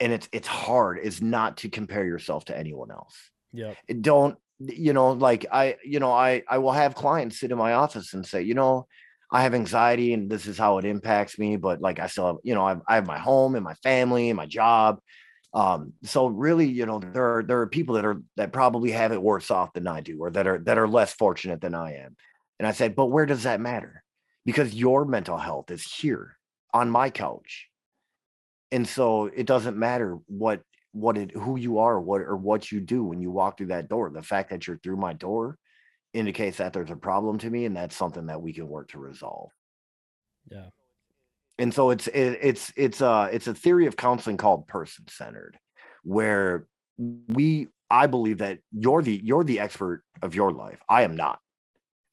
[0.00, 3.16] and it's it's hard is not to compare yourself to anyone else
[3.52, 3.74] Yeah.
[4.00, 7.74] don't you know like i you know i i will have clients sit in my
[7.74, 8.86] office and say you know
[9.30, 12.36] i have anxiety and this is how it impacts me but like i still have
[12.42, 15.00] you know i, I have my home and my family and my job.
[15.54, 19.12] Um so really you know there are there are people that are that probably have
[19.12, 21.94] it worse off than i do or that are that are less fortunate than i
[21.94, 22.16] am.
[22.58, 24.02] And i said but where does that matter?
[24.44, 26.36] Because your mental health is here
[26.74, 27.68] on my couch.
[28.70, 30.60] And so it doesn't matter what
[30.92, 33.88] what it who you are what or what you do when you walk through that
[33.88, 34.10] door.
[34.10, 35.58] The fact that you're through my door
[36.14, 38.98] indicates that there's a problem to me and that's something that we can work to
[38.98, 39.50] resolve.
[40.50, 40.68] Yeah.
[41.58, 45.58] and so it's it, it's it's uh it's a theory of counseling called person centered
[46.04, 46.66] where
[47.28, 50.80] we i believe that you're the you're the expert of your life.
[50.88, 51.38] I am not.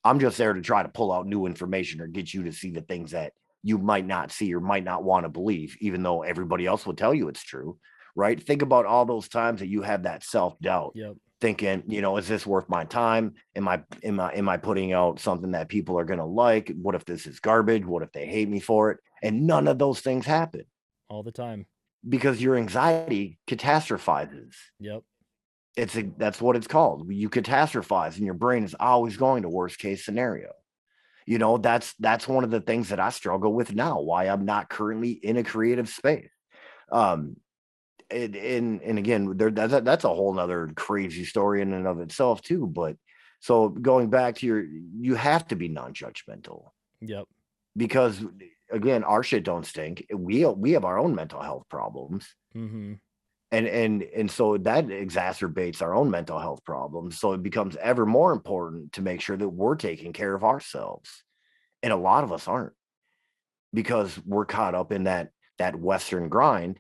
[0.04, 2.70] I'm just there to try to pull out new information or get you to see
[2.72, 3.34] the things that
[3.64, 6.94] you might not see or might not want to believe even though everybody else will
[6.94, 7.80] tell you it's true
[8.16, 11.16] right think about all those times that you have that self-doubt Yep.
[11.42, 13.34] thinking, you know, is this worth my time?
[13.56, 16.72] Am I am I am I putting out something that people are gonna like?
[16.82, 17.86] What if this is garbage?
[17.86, 19.00] What if they hate me for it?
[19.22, 20.64] And none of those things happen
[21.10, 21.66] All the time.
[22.08, 24.54] because your anxiety catastrophizes.
[24.80, 25.02] Yep.
[25.76, 27.12] It's a, that's what it's called.
[27.12, 30.52] You catastrophize, and your brain is always going to worst case scenario.
[31.28, 34.00] You know, that's that's one of the things that I struggle with now.
[34.00, 36.30] Why I'm not currently in a creative space.
[36.92, 37.36] Um,
[38.10, 41.88] and and, and again, there that's a, that's a whole nother crazy story in and
[41.88, 42.68] of itself too.
[42.68, 42.98] But
[43.40, 46.70] so going back to your, you have to be non-judgmental
[47.02, 47.26] Yep.
[47.76, 48.24] because
[48.72, 50.06] again, our shit don't stink.
[50.14, 52.94] We we have our own mental health problems Mm-hmm.
[53.52, 58.06] and and and so that exacerbates our own mental health problems so it becomes ever
[58.06, 61.24] more important to make sure that we're taking care of ourselves
[61.84, 62.74] and a lot of us aren't
[63.74, 66.80] because we're caught up in that that western grind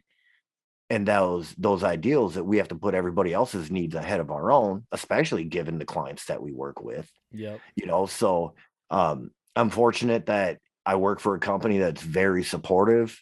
[0.89, 4.51] and those those ideals that we have to put everybody else's needs ahead of our
[4.51, 7.09] own especially given the clients that we work with.
[7.31, 8.53] Yeah you know so
[8.89, 13.19] um i'm fortunate that i work for a company that's very supportive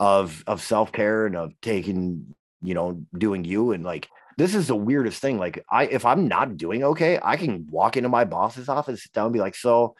[0.00, 4.76] of of self-care and of taking you know doing you and like this is the
[4.76, 8.68] weirdest thing like i if i'm not doing okay i can walk into my boss's
[8.68, 9.94] office sit down and be like so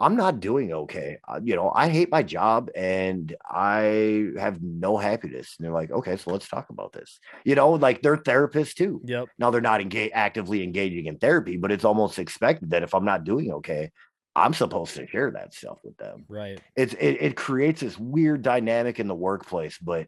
[0.00, 1.18] I'm not doing okay.
[1.26, 5.56] Uh, you know, I hate my job and I have no happiness.
[5.58, 7.18] And they're like, okay, so let's talk about this.
[7.44, 9.00] You know, like they're therapists too.
[9.04, 9.28] Yep.
[9.38, 13.04] Now they're not engage actively engaging in therapy, but it's almost expected that if I'm
[13.04, 13.90] not doing okay,
[14.36, 16.24] I'm supposed to share that stuff with them.
[16.28, 16.60] Right.
[16.76, 20.06] It's it, it creates this weird dynamic in the workplace, but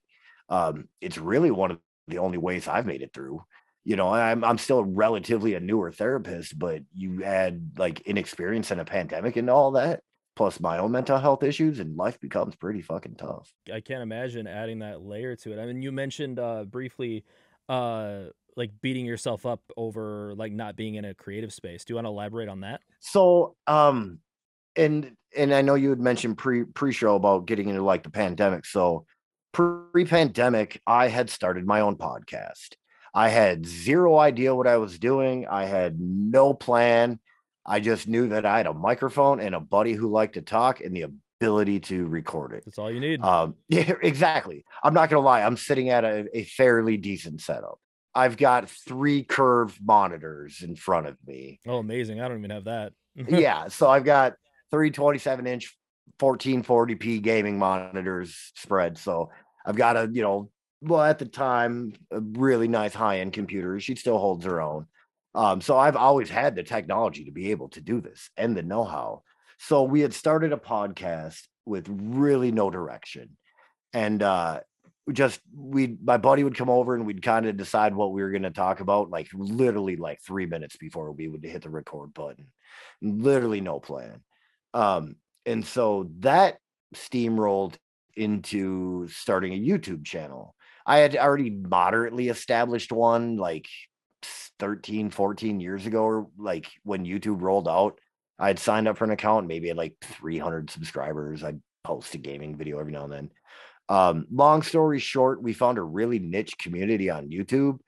[0.49, 3.43] um, it's really one of the only ways I've made it through
[3.85, 8.81] you know, I'm I'm still relatively a newer therapist, but you add like inexperience and
[8.81, 10.01] a pandemic and all that,
[10.37, 13.53] plus my own mental health issues, and life becomes pretty fucking tough.
[13.73, 15.61] I can't imagine adding that layer to it.
[15.61, 17.25] I mean, you mentioned uh briefly
[17.69, 18.25] uh
[18.57, 21.85] like beating yourself up over like not being in a creative space.
[21.85, 22.83] Do you want to elaborate on that?
[23.01, 24.19] So, um,
[24.77, 28.11] and and I know you had mentioned pre pre show about getting into like the
[28.11, 28.67] pandemic.
[28.67, 29.07] So
[29.53, 32.75] pre pandemic, I had started my own podcast
[33.15, 35.47] I had zero idea what I was doing.
[35.49, 37.19] I had no plan.
[37.67, 40.81] I just knew that I had a microphone and a buddy who liked to talk
[40.81, 41.07] and the
[41.41, 42.65] ability to record it.
[42.65, 43.23] That's all you need.
[43.23, 44.65] Um, yeah, exactly.
[44.83, 45.43] I'm not gonna lie.
[45.43, 47.79] I'm sitting at a, a fairly decent setup.
[48.15, 51.61] I've got three curved monitors in front of me.
[51.67, 52.21] Oh, amazing!
[52.21, 52.93] I don't even have that.
[53.29, 54.35] yeah, so I've got
[54.71, 55.77] three 27 inch
[56.19, 58.99] 1440p gaming monitors spread.
[58.99, 59.31] So
[59.65, 63.95] I've got a you know well at the time a really nice high-end computer she
[63.95, 64.87] still holds her own.
[65.35, 68.63] Um, so i've always had the technology to be able to do this and the
[68.63, 69.23] know-how.
[69.59, 73.37] So we had started a podcast with really no direction.
[73.93, 74.61] And uh
[75.13, 78.31] just we my buddy would come over and we'd kind of decide what we were
[78.31, 82.15] going to talk about like literally like three minutes before we would hit the record
[82.15, 82.47] button.
[83.03, 84.23] Literally no plan.
[84.73, 85.17] Um
[85.47, 86.59] and so that
[86.95, 87.75] steamrolled
[88.17, 90.55] into starting a youtube channel
[90.87, 93.67] I had already moderately established one like
[94.59, 97.99] 13, 14 years ago, or like when YouTube rolled out.
[98.39, 101.45] I had signed up for an account, maybe had like 300 subscribers.
[101.45, 103.31] I'd post a gaming video every now and then.
[103.89, 107.79] Um, long story short, we found a really niche community on YouTube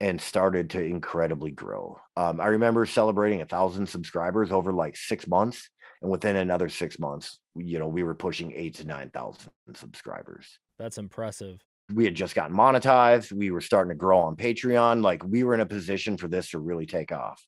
[0.00, 2.00] and started to incredibly grow.
[2.16, 5.68] Um, I remember celebrating a thousand subscribers over like six months,
[6.00, 10.58] and within another six months, you know, we were pushing eight to nine thousand subscribers.
[10.78, 11.60] That's impressive
[11.92, 13.32] we had just gotten monetized.
[13.32, 15.02] We were starting to grow on Patreon.
[15.02, 17.44] Like we were in a position for this to really take off.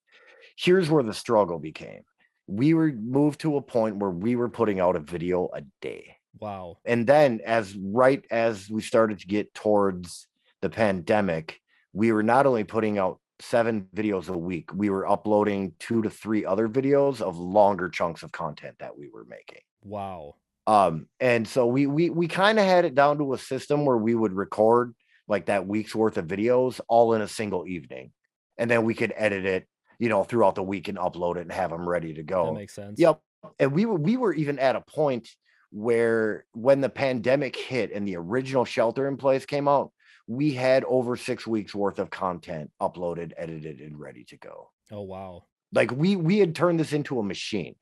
[0.57, 2.03] Here's where the struggle became.
[2.47, 6.17] We were moved to a point where we were putting out a video a day.
[6.39, 6.79] Wow.
[6.85, 10.27] And then as right as we started to get towards
[10.61, 11.61] the pandemic,
[11.93, 16.11] we were not only putting out seven videos a week, we were uploading two to
[16.11, 19.63] three other videos of longer chunks of content that we were making.
[19.83, 20.37] Wow.
[20.67, 23.99] Um, and so we we we kind of had it down to a system where
[23.99, 24.95] we would record
[25.29, 28.13] like that week's worth of videos all in a single evening,
[28.59, 31.53] and then we could edit it, you know, throughout the week and upload it and
[31.53, 32.47] have them ready to go.
[32.47, 32.99] That makes sense.
[32.99, 33.21] Yep.
[33.59, 35.29] And we were we were even at a point
[35.71, 39.93] where when the pandemic hit and the original shelter in place came out,
[40.27, 44.71] we had over six weeks worth of content uploaded, edited, and ready to go.
[44.91, 45.45] Oh wow.
[45.73, 47.75] Like we we had turned this into a machine.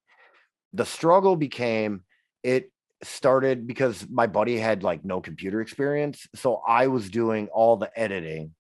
[0.73, 2.03] The struggle became
[2.43, 2.71] it
[3.03, 6.27] started because my buddy had like no computer experience.
[6.35, 8.55] So I was doing all the editing.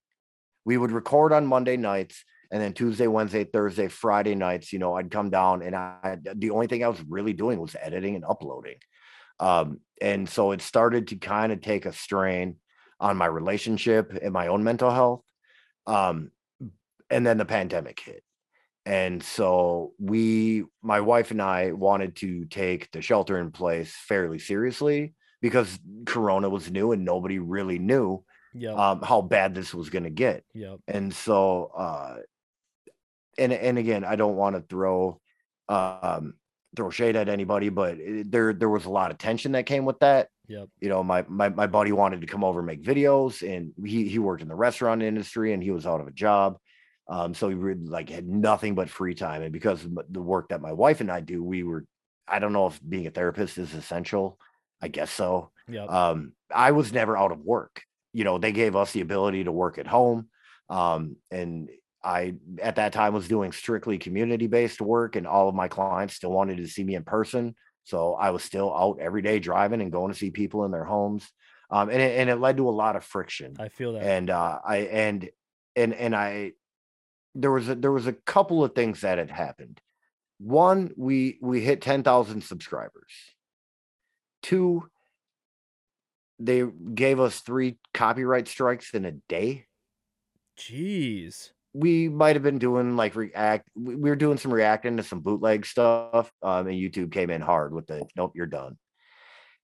[0.64, 4.95] We would record on Monday nights and then Tuesday, Wednesday, Thursday, Friday nights, you know,
[4.95, 8.25] I'd come down and I the only thing I was really doing was editing and
[8.25, 8.77] uploading.
[9.40, 12.57] Um, and so it started to kind of take a strain
[13.01, 15.23] on my relationship and my own mental health.
[15.87, 16.31] Um,
[17.11, 18.23] and then the pandemic hit.
[18.85, 24.38] And so we, my wife and I, wanted to take the shelter in place fairly
[24.38, 28.77] seriously because Corona was new and nobody really knew yep.
[28.77, 30.45] um, how bad this was going to get.
[30.55, 30.81] Yep.
[30.88, 32.16] And so, uh,
[33.38, 35.21] and and again, I don't want to throw
[35.68, 36.35] um,
[36.77, 39.85] throw shade at anybody, but it, there there was a lot of tension that came
[39.85, 40.29] with that.
[40.49, 40.68] Yep.
[40.81, 44.09] You know, my my my buddy wanted to come over and make videos, and he
[44.09, 46.59] he worked in the restaurant industry, and he was out of a job.
[47.09, 49.43] Um, so we really like had nothing but free time.
[49.43, 51.85] And because of the work that my wife and I do, we were,
[52.27, 54.38] I don't know if being a therapist is essential.
[54.81, 55.51] I guess so.
[55.69, 55.85] Yeah.
[55.85, 57.83] Um, I was never out of work.
[58.12, 60.29] You know, they gave us the ability to work at home.
[60.69, 61.69] Um, and
[62.05, 66.15] I at that time was doing strictly community based work, and all of my clients
[66.15, 67.55] still wanted to see me in person.
[67.85, 70.85] So I was still out every day driving and going to see people in their
[70.85, 71.29] homes.
[71.71, 73.57] Um, and it, and it led to a lot of friction.
[73.59, 74.03] I feel that.
[74.03, 75.31] And uh, I and
[75.77, 76.53] and and I
[77.35, 79.81] there was a, there was a couple of things that had happened.
[80.38, 83.12] One, we we hit 10,000 subscribers.
[84.42, 84.88] Two,
[86.38, 86.64] they
[86.95, 89.66] gave us three copyright strikes in a day.
[90.59, 91.51] Jeez.
[91.73, 93.68] we might have been doing like react.
[93.75, 96.31] We were doing some reacting to some bootleg stuff.
[96.42, 98.77] Um, and YouTube came in hard with the nope, you're done.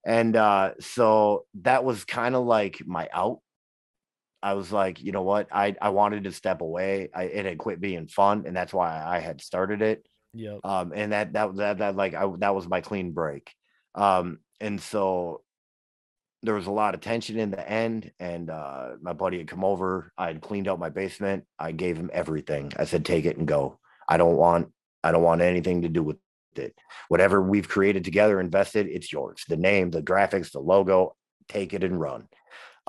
[0.05, 3.39] And uh, so that was kind of like my out.
[4.41, 5.47] I was like, you know what?
[5.51, 7.09] I I wanted to step away.
[7.13, 10.05] I it had quit being fun, and that's why I had started it.
[10.33, 10.59] Yep.
[10.63, 13.53] Um, and that that that that like I that was my clean break.
[13.95, 15.41] Um, and so
[16.43, 19.63] there was a lot of tension in the end and uh, my buddy had come
[19.63, 23.37] over i had cleaned out my basement i gave him everything i said take it
[23.37, 24.69] and go i don't want
[25.03, 26.17] i don't want anything to do with
[26.55, 26.73] it
[27.09, 31.15] whatever we've created together invested it's yours the name the graphics the logo
[31.47, 32.27] take it and run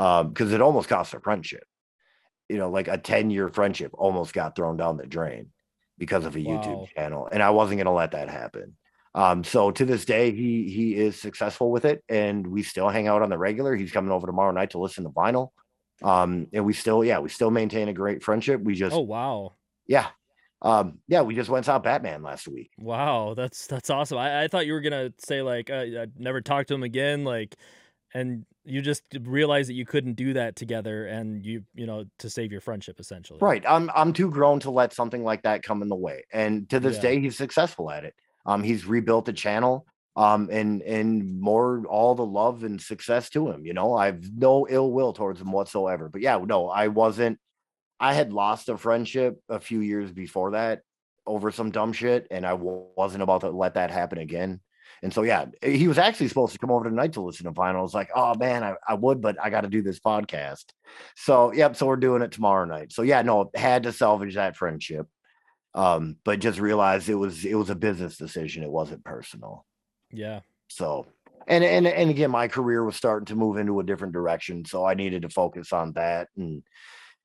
[0.01, 1.65] because um, it almost cost a friendship
[2.49, 5.51] you know like a 10 year friendship almost got thrown down the drain
[5.99, 6.53] because of a wow.
[6.53, 8.77] youtube channel and i wasn't going to let that happen
[9.15, 13.09] um, so to this day, he he is successful with it, and we still hang
[13.09, 13.75] out on the regular.
[13.75, 15.51] He's coming over tomorrow night to listen to vinyl.
[16.03, 18.61] Um, and we still, yeah, we still maintain a great friendship.
[18.63, 19.55] We just, oh wow,
[19.87, 20.07] yeah,
[20.63, 22.71] um, yeah, we just went saw Batman last week.
[22.79, 24.19] Wow, that's that's awesome.
[24.19, 27.25] I, I thought you were gonna say like uh, I never talked to him again,
[27.25, 27.57] like,
[28.15, 32.31] and you just realized that you couldn't do that together, and you you know to
[32.31, 33.39] save your friendship essentially.
[33.41, 33.65] Right.
[33.67, 36.81] I'm I'm too grown to let something like that come in the way, and to
[36.81, 37.03] this yeah.
[37.03, 38.15] day, he's successful at it.
[38.47, 39.87] Um, he's rebuilt the channel.
[40.17, 43.65] Um, and and more all the love and success to him.
[43.65, 46.09] You know, I've no ill will towards him whatsoever.
[46.09, 47.39] But yeah, no, I wasn't.
[48.01, 50.83] I had lost a friendship a few years before that
[51.27, 54.61] over some dumb shit, and I wasn't about to let that happen again.
[55.03, 57.79] And so, yeah, he was actually supposed to come over tonight to listen to vinyl.
[57.79, 60.65] I was like, oh man, I, I would, but I got to do this podcast.
[61.17, 61.77] So, yep.
[61.77, 62.93] So we're doing it tomorrow night.
[62.93, 65.07] So, yeah, no, had to salvage that friendship
[65.75, 68.63] um, but just realized it was it was a business decision.
[68.63, 69.65] It wasn't personal.
[70.11, 70.41] Yeah.
[70.69, 71.07] So
[71.47, 74.85] and and and again, my career was starting to move into a different direction, so
[74.85, 76.29] I needed to focus on that.
[76.37, 76.63] And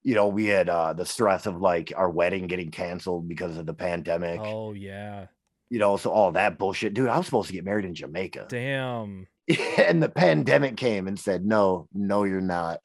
[0.03, 3.65] you know, we had uh the stress of like our wedding getting canceled because of
[3.65, 4.39] the pandemic.
[4.41, 5.27] Oh yeah.
[5.75, 7.09] You know, so all that bullshit, dude.
[7.09, 8.45] I was supposed to get married in Jamaica.
[8.47, 9.27] Damn.
[9.77, 12.79] and the pandemic came and said, "No, no, you're not."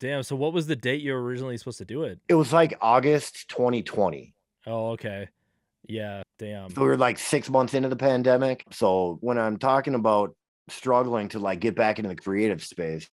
[0.00, 0.22] Damn.
[0.22, 2.18] So, what was the date you were originally supposed to do it?
[2.28, 4.32] It was like August 2020.
[4.66, 5.28] Oh, okay.
[5.86, 6.70] Yeah, damn.
[6.70, 8.64] So we were like six months into the pandemic.
[8.70, 10.34] So when I'm talking about
[10.70, 13.06] struggling to like get back into the creative space,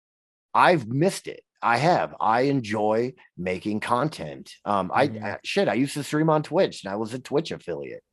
[0.54, 1.42] I've missed it.
[1.62, 2.16] I have.
[2.22, 4.54] I enjoy making content.
[4.64, 5.22] Um, mm-hmm.
[5.22, 5.68] I, I shit.
[5.68, 8.04] I used to stream on Twitch, and I was a Twitch affiliate,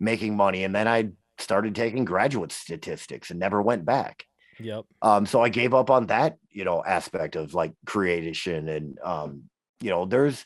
[0.00, 4.24] making money, and then I started taking graduate statistics and never went back.
[4.60, 4.84] Yep.
[5.02, 9.44] Um, so I gave up on that, you know, aspect of like creation and um,
[9.80, 10.44] you know, there's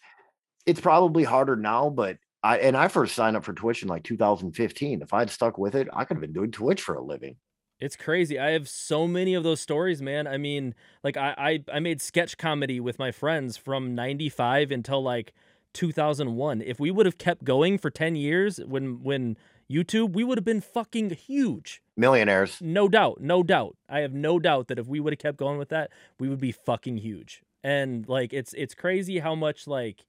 [0.67, 4.05] it's probably harder now, but I and I first signed up for Twitch in like
[4.05, 5.03] 2015.
[5.03, 7.37] If I'd stuck with it, I could have been doing Twitch for a living.
[7.81, 8.39] It's crazy.
[8.39, 10.27] I have so many of those stories, man.
[10.27, 15.03] I mean, like I I, I made sketch comedy with my friends from 95 until
[15.03, 15.33] like
[15.73, 16.63] 2001.
[16.63, 19.37] If we would have kept going for 10 years when when
[19.71, 21.83] YouTube, we would have been fucking huge.
[21.97, 22.59] Millionaires.
[22.61, 23.21] No doubt.
[23.21, 23.77] No doubt.
[23.89, 26.41] I have no doubt that if we would have kept going with that, we would
[26.41, 27.43] be fucking huge.
[27.65, 30.05] And like it's it's crazy how much like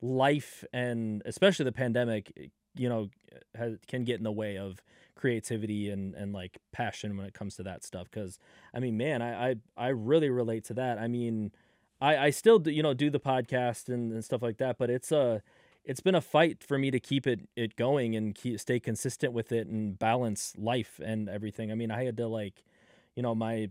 [0.00, 3.08] life and especially the pandemic, you know,
[3.54, 4.82] has, can get in the way of
[5.14, 8.10] creativity and and like passion when it comes to that stuff.
[8.10, 8.38] Because
[8.74, 10.98] I mean, man, I, I I really relate to that.
[10.98, 11.52] I mean,
[12.00, 14.90] I I still do, you know do the podcast and, and stuff like that, but
[14.90, 15.42] it's a
[15.84, 19.32] it's been a fight for me to keep it it going and keep stay consistent
[19.32, 21.70] with it and balance life and everything.
[21.72, 22.62] I mean, I had to like,
[23.16, 23.70] you know, my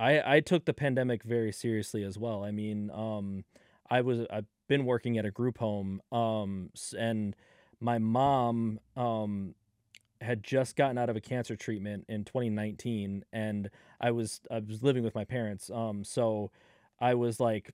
[0.00, 2.44] I I took the pandemic very seriously as well.
[2.44, 3.44] I mean, um
[3.90, 7.36] I was I've been working at a group home, um, and
[7.80, 9.54] my mom um
[10.20, 14.82] had just gotten out of a cancer treatment in 2019, and I was I was
[14.82, 16.50] living with my parents, um, so
[17.00, 17.72] I was like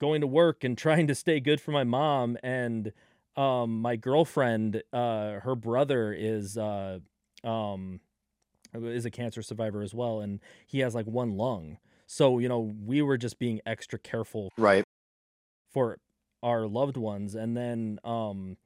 [0.00, 2.92] going to work and trying to stay good for my mom and
[3.34, 6.98] um my girlfriend uh her brother is uh
[7.44, 8.00] um
[8.74, 11.78] is a cancer survivor as well and he has like one lung.
[12.06, 14.84] So you know we were just being extra careful right.
[15.70, 15.98] for
[16.42, 18.56] our loved ones and then um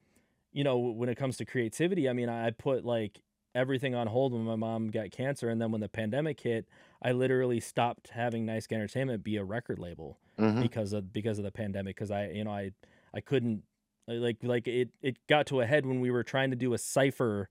[0.51, 3.21] you know when it comes to creativity i mean i put like
[3.57, 6.67] everything on hold when my mom got cancer and then when the pandemic hit
[7.01, 10.61] i literally stopped having nice entertainment be a record label mm-hmm.
[10.61, 12.71] because of because of the pandemic because i you know i
[13.13, 13.63] i couldn't
[14.07, 16.77] like like it it got to a head when we were trying to do a
[16.77, 17.49] cipher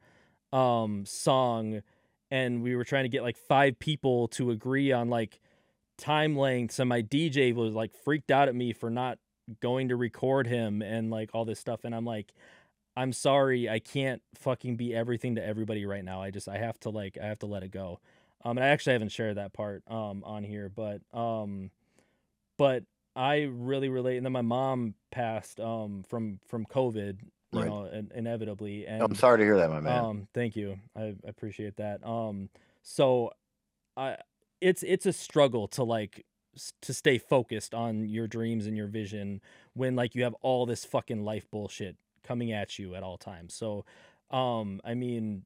[0.53, 1.83] um song
[2.31, 5.41] and we were trying to get like five people to agree on like
[5.99, 9.19] time lengths and my dj was like freaked out at me for not
[9.61, 12.33] going to record him and like all this stuff and I'm like
[12.97, 16.23] I'm sorry I can't fucking be everything to everybody right now.
[16.23, 18.01] I just I have to like I have to let it go.
[18.45, 21.71] Um and I actually haven't shared that part um on here but um
[22.59, 22.85] but
[23.15, 24.17] I really relate.
[24.19, 27.21] And then my mom passed um from from COVID,
[27.53, 27.71] you Right.
[27.71, 28.87] know, in, inevitably.
[28.87, 30.09] And I'm sorry to hear that, my man.
[30.09, 30.79] um, thank you.
[30.97, 32.05] I, I appreciate that.
[32.07, 32.51] Um,
[32.83, 33.33] so
[33.97, 34.19] I
[34.61, 36.27] it's it's a struggle to like
[36.83, 39.43] to stay focused on your dreams and your vision
[39.75, 41.97] when like you have all this fucking life bullshit
[42.27, 43.55] coming at you at all times.
[43.55, 43.85] So
[44.31, 45.45] um I mean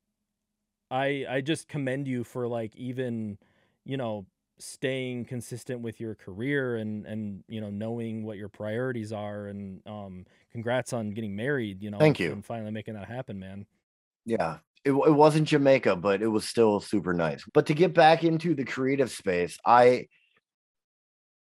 [0.91, 3.39] I I just commend you for like even,
[3.85, 4.27] you know,
[4.59, 9.81] staying consistent with your career and and you know knowing what your priorities are and
[9.87, 12.33] um congrats on getting married, you know, Thank you.
[12.33, 13.67] and finally making that happen, man.
[14.27, 14.59] Yeah.
[14.83, 17.45] It, it wasn't Jamaica, but it was still super nice.
[17.53, 20.07] But to get back into the creative space, I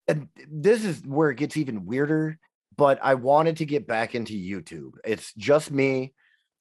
[0.08, 2.38] and this is where it gets even weirder,
[2.76, 4.92] but I wanted to get back into YouTube.
[5.04, 6.14] It's just me.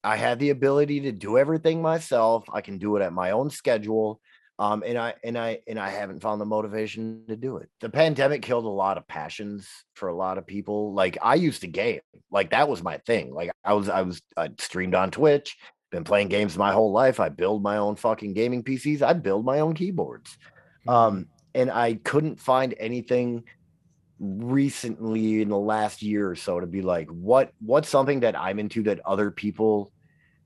[0.03, 2.45] I had the ability to do everything myself.
[2.51, 4.21] I can do it at my own schedule.
[4.57, 7.69] Um, and I and I and I haven't found the motivation to do it.
[7.81, 10.93] The pandemic killed a lot of passions for a lot of people.
[10.93, 11.99] Like I used to game,
[12.31, 13.33] like that was my thing.
[13.33, 15.57] Like I was, I was, I streamed on Twitch.
[15.91, 17.19] Been playing games my whole life.
[17.19, 19.01] I build my own fucking gaming PCs.
[19.01, 20.37] I build my own keyboards.
[20.87, 23.43] Um, and I couldn't find anything
[24.19, 28.59] recently in the last year or so to be like, what what's something that I'm
[28.59, 29.91] into that other people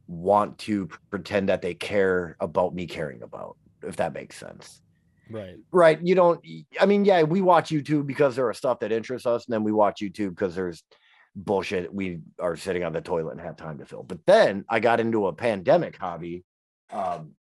[0.08, 4.82] want to pretend that they care about me caring about, if that makes sense.
[5.30, 5.58] right.
[5.72, 6.00] Right.
[6.02, 6.44] You don't
[6.80, 9.64] I mean, yeah, we watch YouTube because there are stuff that interests us, and then
[9.64, 10.84] we watch YouTube because there's
[11.36, 14.04] bullshit we are sitting on the toilet and have time to fill.
[14.04, 16.44] But then I got into a pandemic hobby.
[16.92, 17.34] Um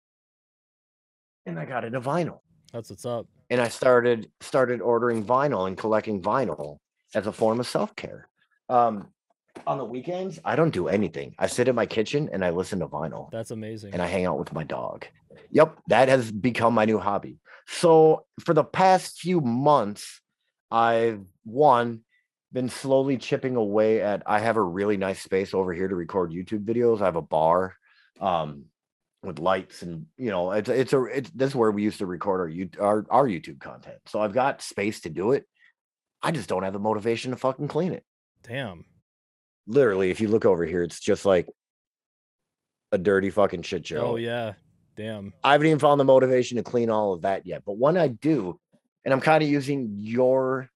[1.47, 2.41] and I got into vinyl
[2.73, 3.27] That's what's up.
[3.51, 6.79] and I started started ordering vinyl and collecting vinyl
[7.15, 8.29] as a form of self care.
[8.69, 9.09] Um,
[9.67, 11.35] on the weekends, I don't do anything.
[11.39, 13.93] I sit in my kitchen and I listen to vinyl That's amazing.
[13.95, 15.07] and I hang out with my dog.
[15.51, 17.39] Yep, that has become my new hobby.
[17.69, 20.21] So for the past few months,
[20.71, 22.01] I've one
[22.53, 24.23] been slowly chipping away at.
[24.27, 27.01] I have a really nice space over here to record YouTube videos.
[27.01, 27.75] I have a bar.
[28.21, 28.67] Um,
[29.23, 32.07] with lights and you know it's it's a it's this is where we used to
[32.07, 33.99] record our you our, our YouTube content.
[34.07, 35.47] So I've got space to do it.
[36.23, 38.05] I just don't have the motivation to fucking clean it.
[38.43, 38.85] Damn.
[39.67, 41.49] Literally, if you look over here, it's just like
[42.93, 44.07] a dirty fucking shit oh, show.
[44.13, 44.53] Oh yeah.
[44.97, 45.35] Damn.
[45.45, 47.63] I haven't even found the motivation to clean all of that yet.
[47.67, 48.59] But when I do,
[49.05, 50.71] and I'm kind of using your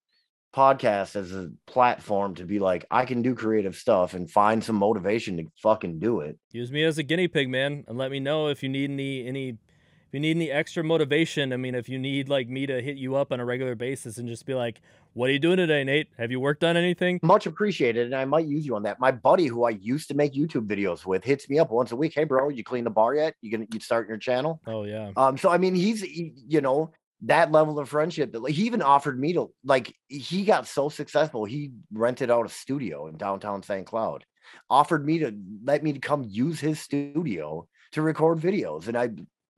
[0.54, 4.76] podcast as a platform to be like, I can do creative stuff and find some
[4.76, 6.38] motivation to fucking do it.
[6.52, 9.26] Use me as a guinea pig, man, and let me know if you need any
[9.26, 11.52] any if you need any extra motivation.
[11.52, 14.18] I mean, if you need like me to hit you up on a regular basis
[14.18, 14.80] and just be like,
[15.12, 16.08] "What are you doing today, Nate?
[16.18, 18.06] Have you worked on anything?" Much appreciated.
[18.06, 18.98] And I might use you on that.
[18.98, 21.96] My buddy who I used to make YouTube videos with hits me up once a
[21.96, 22.12] week.
[22.12, 23.34] Hey, bro, you clean the bar yet?
[23.40, 24.60] You gonna you start your channel?
[24.66, 25.12] Oh yeah.
[25.16, 26.90] Um, so I mean, he's he- you know
[27.22, 30.88] that level of friendship that like, he even offered me to like he got so
[30.88, 33.86] successful he rented out a studio in downtown St.
[33.86, 34.24] Cloud,
[34.68, 39.10] offered me to let me to come use his studio to record videos, and I,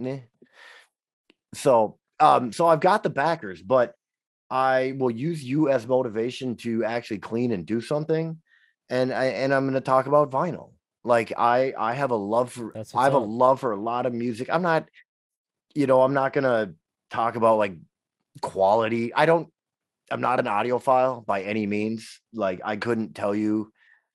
[0.05, 0.21] eh.
[1.55, 3.95] so um, so I've got the backers, but
[4.51, 8.39] I will use you as motivation to actually clean and do something,
[8.91, 10.73] and I and I'm going to talk about vinyl.
[11.05, 14.07] Like I I have a love for I have what's a love for a lot
[14.07, 14.49] of music.
[14.51, 14.89] I'm not
[15.75, 16.75] you know, I'm not gonna
[17.13, 17.77] talk about like
[18.41, 19.15] quality.
[19.15, 19.49] I don't
[20.11, 22.21] I'm not an audiophile by any means.
[22.33, 23.73] Like I couldn't tell you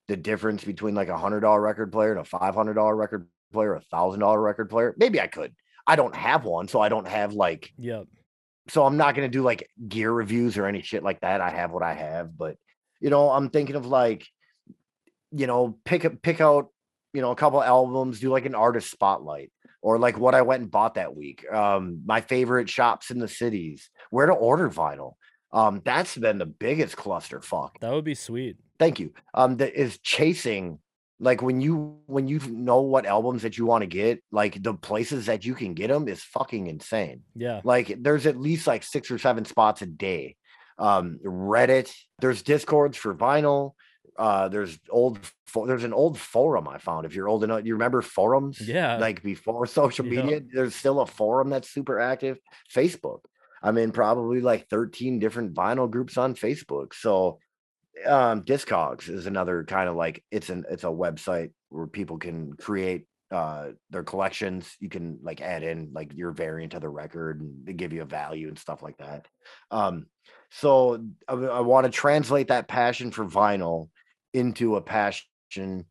[0.08, 3.28] the difference between like a hundred dollar record player and a five hundred dollar record
[3.52, 4.94] player, a thousand dollar record player.
[4.98, 5.54] Maybe I could.
[5.86, 8.06] I don't have one, so I don't have like Yep.
[8.68, 11.40] so I'm not gonna do like gear reviews or any shit like that.
[11.40, 12.56] I have what I have, but
[13.00, 14.26] you know, I'm thinking of like,
[15.30, 16.68] you know, pick up pick out,
[17.12, 19.50] you know, a couple albums, do like an artist spotlight,
[19.80, 21.44] or like what I went and bought that week.
[21.50, 25.14] Um, my favorite shops in the cities, where to order vinyl.
[25.52, 27.78] Um, that's been the biggest clusterfuck.
[27.80, 28.56] That would be sweet.
[28.78, 29.12] Thank you.
[29.34, 30.78] Um, that is chasing
[31.20, 34.74] like when you when you know what albums that you want to get, like the
[34.74, 37.60] places that you can get them is fucking insane Yeah.
[37.64, 40.36] like there's at least like six or seven spots a day
[40.78, 43.72] um reddit there's discords for vinyl
[44.18, 45.18] uh there's old
[45.66, 48.60] there's an old forum i found if you're old enough you remember forums?
[48.60, 48.96] Yeah.
[48.98, 50.22] like before social Yeah.
[50.22, 52.38] media there's still a forum that's super active
[52.74, 53.20] facebook.
[53.62, 56.94] I'm in probably like 13 different vinyl groups on facebook.
[56.94, 57.38] So
[58.06, 62.52] um discogs is another kind of like it's an it's a website where people can
[62.54, 64.74] create uh their collections.
[64.80, 68.02] You can like add in like your variant of the record and they give you
[68.02, 69.26] a value and stuff like that.
[69.70, 70.06] Um
[70.50, 73.88] so i, I want to translate that passion for vinyl
[74.32, 75.84] into a passion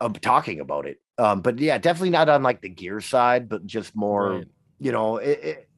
[0.00, 3.64] of talking about it um but yeah definitely not on like the gear side but
[3.64, 4.46] just more Right.
[4.80, 5.68] you know it, it,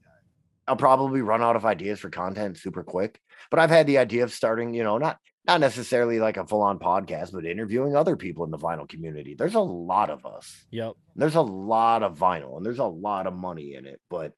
[0.67, 3.21] i'll probably run out of ideas for content super quick
[3.51, 6.81] But I've had the idea of starting, you know, not not necessarily like a full-on
[6.81, 9.37] podcast, but interviewing other people in the vinyl community.
[9.39, 10.65] There's a lot of us.
[10.73, 10.95] Yep.
[11.15, 14.33] There's a lot of vinyl and there's a lot of money in it, but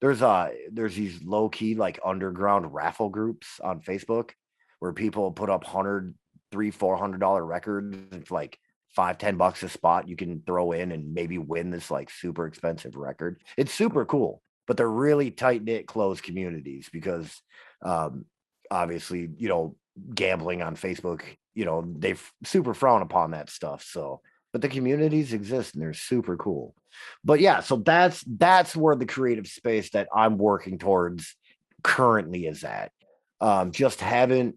[0.00, 4.30] there's uh there's these low-key like underground raffle groups on Facebook
[4.78, 6.14] where people put up hundred,
[6.54, 7.96] three, four hundred dollar records.
[8.12, 8.56] It's like
[8.94, 12.46] five, ten bucks a spot you can throw in and maybe win this like super
[12.46, 13.40] expensive record.
[13.56, 17.42] It's super cool, but they're really tight knit, closed communities because
[17.82, 18.24] um
[18.70, 19.76] obviously, you know,
[20.14, 21.22] gambling on Facebook,
[21.54, 23.84] you know, they super frown upon that stuff.
[23.84, 24.20] So,
[24.52, 26.74] but the communities exist and they're super cool.
[27.24, 31.34] But yeah, so that's that's where the creative space that I'm working towards
[31.82, 32.92] currently is at.
[33.40, 34.56] Um, just haven't,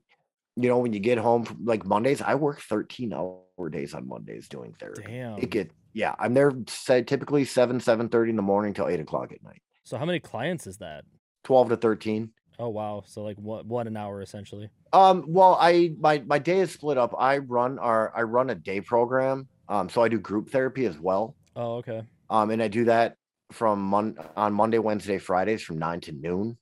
[0.58, 4.08] you know, when you get home from, like Mondays, I work 13 hour days on
[4.08, 5.04] Mondays doing therapy.
[5.06, 5.38] Damn.
[5.38, 9.00] It get yeah, I'm there say typically seven, seven thirty in the morning till eight
[9.00, 9.62] o'clock at night.
[9.84, 11.06] So how many clients is that?
[11.46, 12.30] 12 to 13.
[12.60, 13.04] Oh wow.
[13.06, 14.70] So like what one an hour essentially.
[14.94, 17.16] Um, well, I my my day is split up.
[17.18, 19.48] I run our I run a day program.
[19.70, 21.36] Um, so I do group therapy as well.
[21.56, 22.04] Oh, okay.
[22.30, 23.16] Um, and I do that
[23.52, 26.58] from mon- on Monday, Wednesday, Fridays from nine to noon.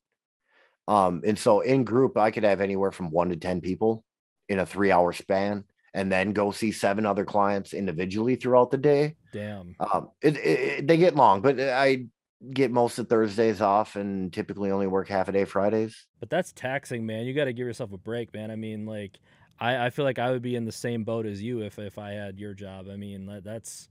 [0.88, 4.04] Um, and so in group, I could have anywhere from one to ten people
[4.50, 5.64] in a three hour span,
[5.94, 9.16] and then go see seven other clients individually throughout the day.
[9.34, 9.76] Damn.
[9.80, 12.06] Um, it, it, it- they get long, but I
[12.54, 16.06] get most of Thursdays off, and typically only work half a day Fridays.
[16.20, 17.26] But that's taxing, man.
[17.26, 18.52] You got to give yourself a break, man.
[18.52, 19.18] I mean, like,
[19.60, 21.98] I, I feel like I would be in the same boat as you if if
[21.98, 22.88] I had your job.
[22.92, 23.90] I mean, that- that's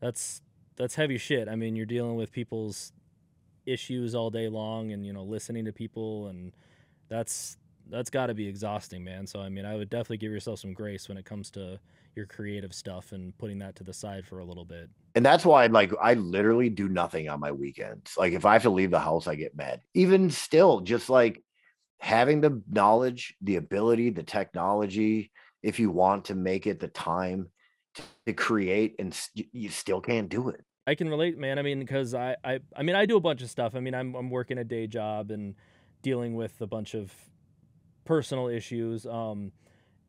[0.00, 0.42] that's
[0.76, 1.48] that's heavy shit.
[1.48, 2.92] I mean, you're dealing with people's
[3.66, 6.52] issues all day long, and you know, listening to people, and
[7.08, 7.56] that's
[7.88, 9.26] that's got to be exhausting, man.
[9.26, 11.78] So I mean, I would definitely give yourself some grace when it comes to
[12.14, 14.88] your creative stuff and putting that to the side for a little bit.
[15.14, 18.14] and that's why like I literally do nothing on my weekends.
[18.18, 19.80] Like if I have to leave the house, I get mad.
[19.94, 21.42] Even still, just like
[22.00, 25.30] having the knowledge, the ability, the technology,
[25.62, 27.48] if you want to make it the time
[28.26, 29.18] to, create, and
[29.52, 30.62] you still can't do it.
[30.86, 31.58] I can relate, man.
[31.58, 33.74] I mean, because I, I, I mean, I do a bunch of stuff.
[33.74, 35.54] I mean, I'm, I'm working a day job and
[36.02, 37.12] dealing with a bunch of
[38.04, 39.50] personal issues, um,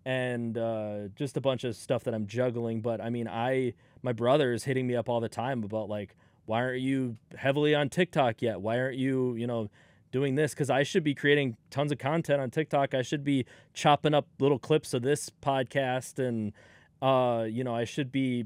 [0.05, 2.82] and uh, just a bunch of stuff that I'm juggling.
[2.82, 3.73] But I mean, I,
[4.03, 6.15] my brother is hitting me up all the time about like,
[6.45, 8.61] why aren't you heavily on TikTok yet?
[8.61, 9.69] Why aren't you, you know,
[10.11, 10.53] doing this?
[10.53, 12.93] Because I should be creating tons of content on TikTok.
[12.93, 16.53] I should be chopping up little clips of this podcast, and
[17.01, 18.45] uh, you know, I should be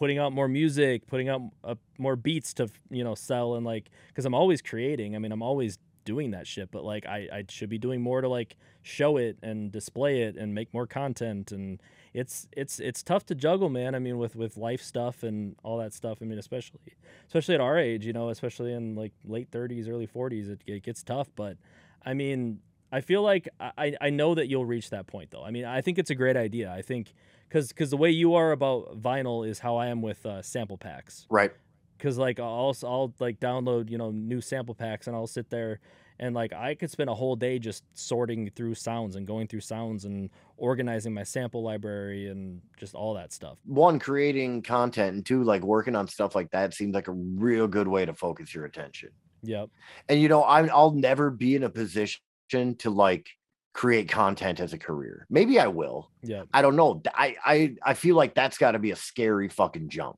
[0.00, 3.90] putting out more music, putting out uh, more beats to you know sell and like
[4.08, 5.14] because I'm always creating.
[5.14, 8.22] I mean, I'm always doing that shit, but like I I should be doing more
[8.22, 11.80] to like show it and display it and make more content and
[12.14, 13.94] it's it's it's tough to juggle, man.
[13.94, 16.18] I mean, with with life stuff and all that stuff.
[16.22, 16.80] I mean, especially
[17.26, 20.82] especially at our age, you know, especially in like late 30s, early 40s, it, it
[20.82, 21.28] gets tough.
[21.36, 21.58] But
[22.04, 25.44] I mean, I feel like I I know that you'll reach that point though.
[25.44, 26.72] I mean, I think it's a great idea.
[26.72, 27.12] I think
[27.50, 30.78] because because the way you are about vinyl is how I am with uh, sample
[30.78, 31.26] packs.
[31.28, 31.50] Right.
[31.98, 35.80] Because like I'll I'll like download you know new sample packs and I'll sit there
[36.20, 39.60] and like I could spend a whole day just sorting through sounds and going through
[39.60, 43.58] sounds and organizing my sample library and just all that stuff.
[43.64, 47.66] One, creating content, and two, like working on stuff like that seems like a real
[47.66, 49.10] good way to focus your attention.
[49.42, 49.70] Yep.
[50.08, 52.20] And you know, I'm I'll never be in a position
[52.50, 53.26] to like
[53.72, 55.26] create content as a career.
[55.30, 56.10] Maybe I will.
[56.22, 56.42] Yeah.
[56.52, 57.02] I don't know.
[57.14, 60.16] I I I feel like that's got to be a scary fucking jump.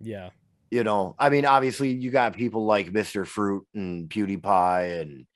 [0.00, 0.30] Yeah.
[0.70, 3.26] You know, I mean, obviously you got people like Mr.
[3.26, 5.26] Fruit and PewDiePie and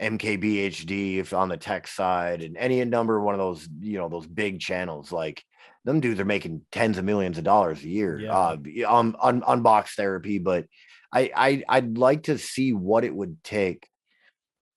[0.00, 4.08] MKBHD if on the tech side and any number of one of those, you know,
[4.08, 5.42] those big channels like
[5.84, 8.36] them dudes are making tens of millions of dollars a year Yeah.
[8.36, 8.56] uh
[8.88, 10.66] on, on unbox therapy, but
[11.12, 13.88] I, I I'd like to see what it would take.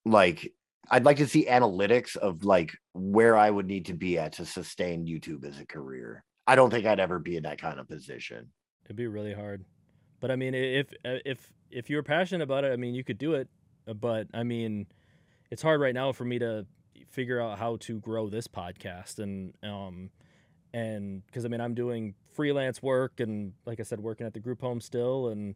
[0.06, 0.54] Like
[0.90, 4.46] I'd like to see analytics of like where I would need to be at to
[4.46, 6.24] sustain YouTube as a career.
[6.46, 8.50] I don't think I'd ever be in that kind of position.
[8.86, 9.66] It'd be really hard.
[10.20, 13.18] But I mean, if uh, if if you're passionate about it, I mean, you could
[13.18, 13.50] do it.
[13.88, 14.88] uh, But I mean,
[15.52, 16.66] it's hard right now for me to
[17.08, 20.10] figure out how to grow this podcast and um
[20.74, 24.40] and because I mean, I'm doing freelance work and like I said, working at the
[24.40, 25.56] group home still and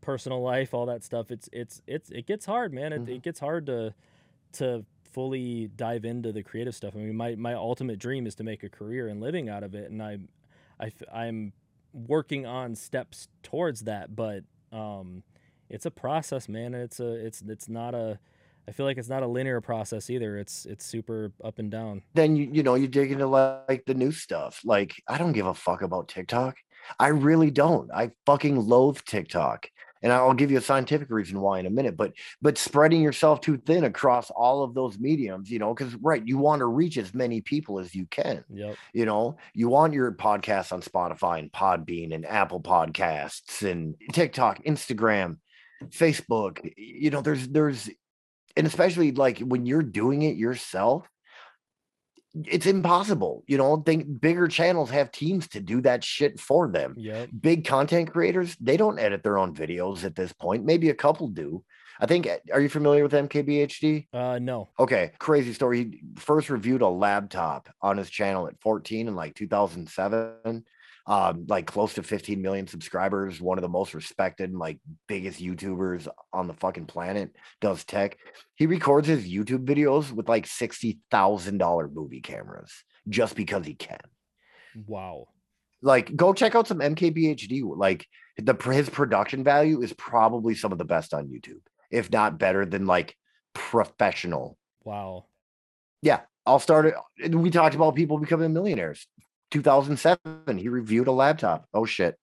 [0.00, 1.30] personal life, all that stuff.
[1.30, 2.92] It's it's it's it gets hard, man.
[2.92, 3.16] It, Mhm.
[3.16, 3.94] it gets hard to
[4.54, 6.94] to fully dive into the creative stuff.
[6.94, 9.74] I mean, my my ultimate dream is to make a career and living out of
[9.74, 10.18] it, and I,
[10.80, 11.52] I, I'm
[11.92, 15.22] working on steps towards that, but um,
[15.68, 16.74] it's a process, man.
[16.74, 18.18] It's a it's it's not a
[18.68, 20.38] I feel like it's not a linear process either.
[20.38, 22.02] It's it's super up and down.
[22.14, 24.60] then you you know you dig into like the new stuff.
[24.64, 26.56] Like I don't give a fuck about TikTok.
[26.98, 27.90] I really don't.
[27.92, 29.68] I fucking loathe TikTok.
[30.02, 31.96] And I'll give you a scientific reason why in a minute.
[31.96, 36.26] But but spreading yourself too thin across all of those mediums, you know, because right,
[36.26, 38.44] you want to reach as many people as you can.
[38.48, 38.76] Yep.
[38.92, 44.64] You know, you want your podcast on Spotify and Podbean and Apple Podcasts and TikTok,
[44.64, 45.38] Instagram,
[45.88, 46.72] Facebook.
[46.76, 47.90] You know, there's there's
[48.56, 51.06] and especially like when you're doing it yourself,
[52.34, 53.44] it's impossible.
[53.46, 56.94] You know, think bigger channels have teams to do that shit for them.
[56.96, 57.26] Yeah.
[57.40, 60.64] Big content creators, they don't edit their own videos at this point.
[60.64, 61.64] Maybe a couple do.
[62.00, 64.06] I think eh, are you familiar with MKBHD?
[64.12, 64.68] Uh no.
[64.78, 65.78] Okay, crazy story.
[65.78, 70.64] He first reviewed a laptop on his channel at 14 in like 2007
[71.10, 76.06] um, like close to 15 million subscribers, one of the most respected, like biggest YouTubers
[76.32, 78.16] on the fucking planet, does tech.
[78.54, 82.72] He records his YouTube videos with like $60,000 movie cameras
[83.08, 83.98] just because he can.
[84.86, 85.26] Wow.
[85.82, 87.62] Like, go check out some MKBHD.
[87.76, 88.06] Like,
[88.36, 92.64] the his production value is probably some of the best on YouTube, if not better
[92.64, 93.16] than like
[93.52, 94.56] professional.
[94.84, 95.26] Wow.
[96.02, 97.34] Yeah, I'll start it.
[97.34, 99.08] We talked about people becoming millionaires.
[99.50, 100.18] 2007
[100.58, 102.16] he reviewed a laptop oh shit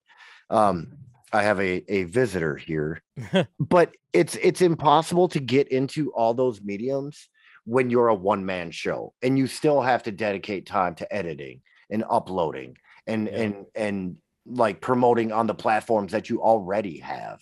[0.49, 0.93] um
[1.33, 3.01] i have a a visitor here
[3.59, 7.29] but it's it's impossible to get into all those mediums
[7.65, 11.61] when you're a one man show and you still have to dedicate time to editing
[11.89, 13.39] and uploading and Yeah.
[13.41, 14.15] and and
[14.45, 17.39] like promoting on the platforms that you already have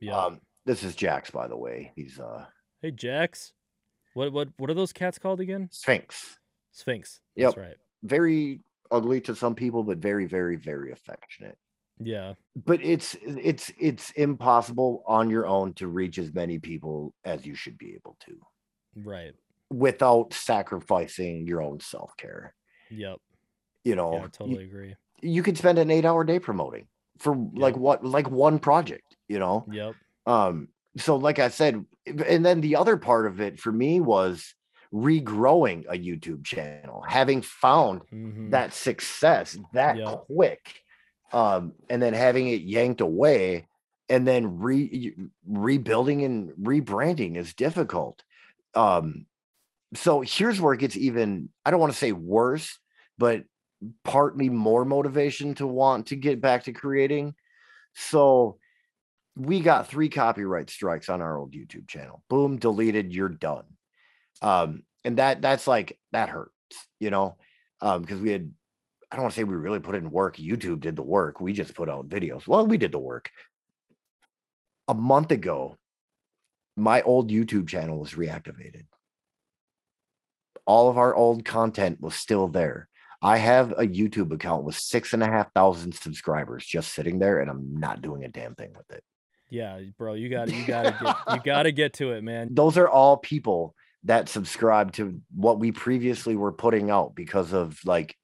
[0.00, 0.16] Yeah.
[0.26, 2.44] um this is jax by the way he's uh
[2.82, 3.52] hey Jax.
[4.14, 5.68] What what what are those cats called again?
[5.72, 6.36] sphynx
[6.72, 7.20] Sphynx.
[7.34, 7.46] Yep.
[7.54, 7.76] That's right.
[8.04, 8.60] very
[8.90, 11.58] ugly to some people but very very very affectionate
[12.00, 12.34] Yeah.
[12.56, 17.54] but it's it's it's impossible on your own to reach as many people as you
[17.54, 18.40] should be able to
[18.94, 19.34] Right.
[19.70, 22.54] without sacrificing your own self-care
[22.90, 23.20] Yep.
[23.84, 24.96] you Yeah, know I totally agree.
[25.22, 29.16] you, you could spend an eight hour day promoting for like what like one project
[29.28, 29.96] you know Yep.
[30.26, 34.54] um so like i said and then the other part of it for me was
[34.92, 38.50] regrowing a youtube channel having found Mhm.
[38.50, 40.16] that success that Yeah.
[40.26, 40.80] quick
[41.32, 43.68] um and then having it yanked away
[44.08, 45.14] and then re
[45.46, 48.22] rebuilding and rebranding is difficult
[48.74, 49.26] um
[49.94, 52.78] so here's where it gets even i don't want to say worse
[53.18, 53.44] but
[54.04, 57.34] partly more motivation to want to get back to creating
[57.94, 58.58] so
[59.36, 63.77] we got three copyright strikes on our old youtube channel boom deleted you're done
[64.42, 66.52] um and that that's like that hurts
[67.00, 67.36] you know
[67.80, 68.52] um because we had
[69.10, 71.52] i don't want to say we really put in work youtube did the work we
[71.52, 73.30] just put out videos well we did the work.
[74.86, 75.76] A month ago
[76.76, 78.84] my old youtube channel was reactivated.
[80.64, 82.88] All of our old content was still there.
[83.20, 87.40] I have a youtube account with six and a half thousand subscribers just sitting there
[87.40, 89.02] and i'm not doing a damn thing with it.
[89.50, 92.48] Yeah, bro, you got you got to get you got to get to it, man.
[92.52, 93.74] those are all people
[94.04, 98.16] that subscribe to what we previously were putting out because of like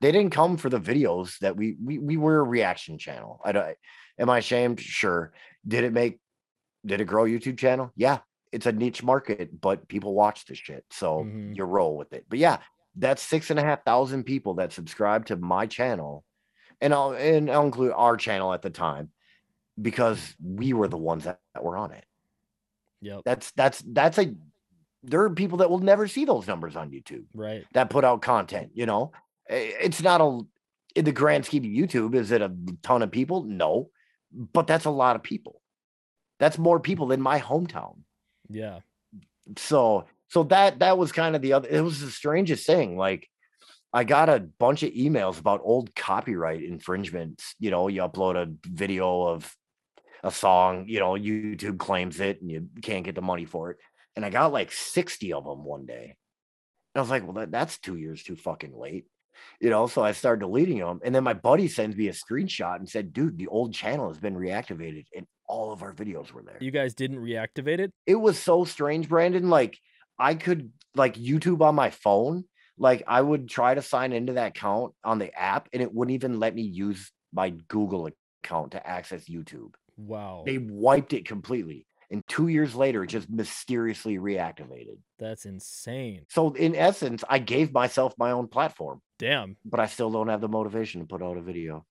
[0.00, 3.40] they didn't come for the videos that we we, we were a reaction channel.
[3.44, 3.76] I don't
[4.18, 5.32] am i ashamed sure.
[5.66, 6.20] Did it make
[6.86, 7.90] did it grow youtube channel?
[7.96, 8.18] Yeah
[8.50, 11.54] it's a niche market but people watch this shit so Mhm.
[11.56, 12.24] you roll with it.
[12.28, 12.58] But yeah
[12.96, 16.24] that's six and a half thousand people that subscribe to my channel
[16.80, 19.10] and i'll and i'll include our channel at the time
[19.80, 22.04] because we were the ones that, that were on it.
[23.00, 23.20] Yeah.
[23.24, 24.34] that's that's that's a
[25.08, 27.64] there are people that will never see those numbers on YouTube Right.
[27.72, 29.12] that put out content, you know.
[29.48, 30.40] It's not a
[30.94, 32.52] in the grand scheme of YouTube, is it a
[32.82, 33.44] ton of people?
[33.44, 33.90] No,
[34.32, 35.62] but that's a lot of people.
[36.38, 37.98] That's more people than my hometown.
[38.48, 38.80] Yeah.
[39.56, 42.96] So so that that was kind of the other it was the strangest thing.
[42.96, 43.28] Like
[43.92, 47.54] I got a bunch of emails about old copyright infringements.
[47.58, 49.54] You know, you upload a video of
[50.22, 53.78] a song, you know, YouTube claims it and you can't get the money for it.
[54.18, 56.16] And I got like 60 of them one day.
[56.92, 59.04] And I was like, well, that, that's two years too fucking late.
[59.60, 60.98] You know, so I started deleting them.
[61.04, 64.18] And then my buddy sends me a screenshot and said, dude, the old channel has
[64.18, 67.92] been reactivated and all of our videos were there You guys didn't reactivate it?
[68.06, 69.48] it was so strange, Brandon.
[69.50, 69.78] Like
[70.18, 72.42] I could like YouTube on my phone.
[72.76, 76.16] Like I would try to sign into that account on the app, and it wouldn't
[76.16, 78.10] even let me use my Google
[78.42, 79.74] account to access YouTube.
[79.96, 80.42] Wow.
[80.44, 81.86] They wiped it completely.
[82.10, 84.96] And two years later, it just mysteriously reactivated.
[85.18, 86.24] That's insane.
[86.30, 89.56] So in essence, I gave myself my own platform, Damn.
[89.64, 91.84] but I still don't have the motivation to put out a video.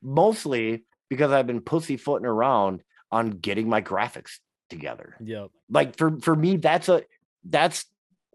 [0.00, 4.38] Mostly because I've been pussyfooting around on getting my graphics
[4.70, 5.50] together Yep.
[5.68, 7.02] like for for me that's a
[7.44, 7.84] that's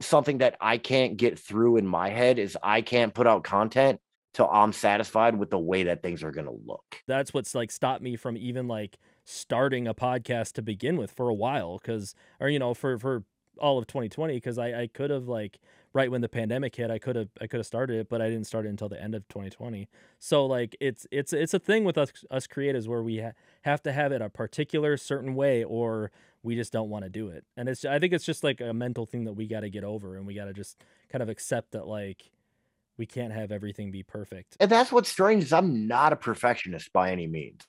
[0.01, 3.99] something that i can't get through in my head is i can't put out content
[4.35, 7.71] till i'm satisfied with the way that things are going to look That's what's like
[7.71, 8.99] stopped me from even like
[9.29, 13.23] starting a podcast to begin with for a while because or you know for for
[13.59, 15.59] all of 2020 because I I could have like
[15.91, 18.29] right when the pandemic hit I could have I could have started it but I
[18.29, 21.83] didn't start it until the end of 2020 so like it's it's it's a thing
[21.83, 25.63] with us us creators where we ha- have to have it a particular certain way
[25.63, 26.11] or
[26.47, 27.43] we just don't want to do it.
[27.57, 29.83] And it's I think it's just like a mental thing that we got to get
[29.83, 32.31] over and we got to just kind of accept that like
[32.97, 34.55] we can't have everything be perfect.
[34.59, 37.67] And that's what's strange is I'm not a perfectionist by any means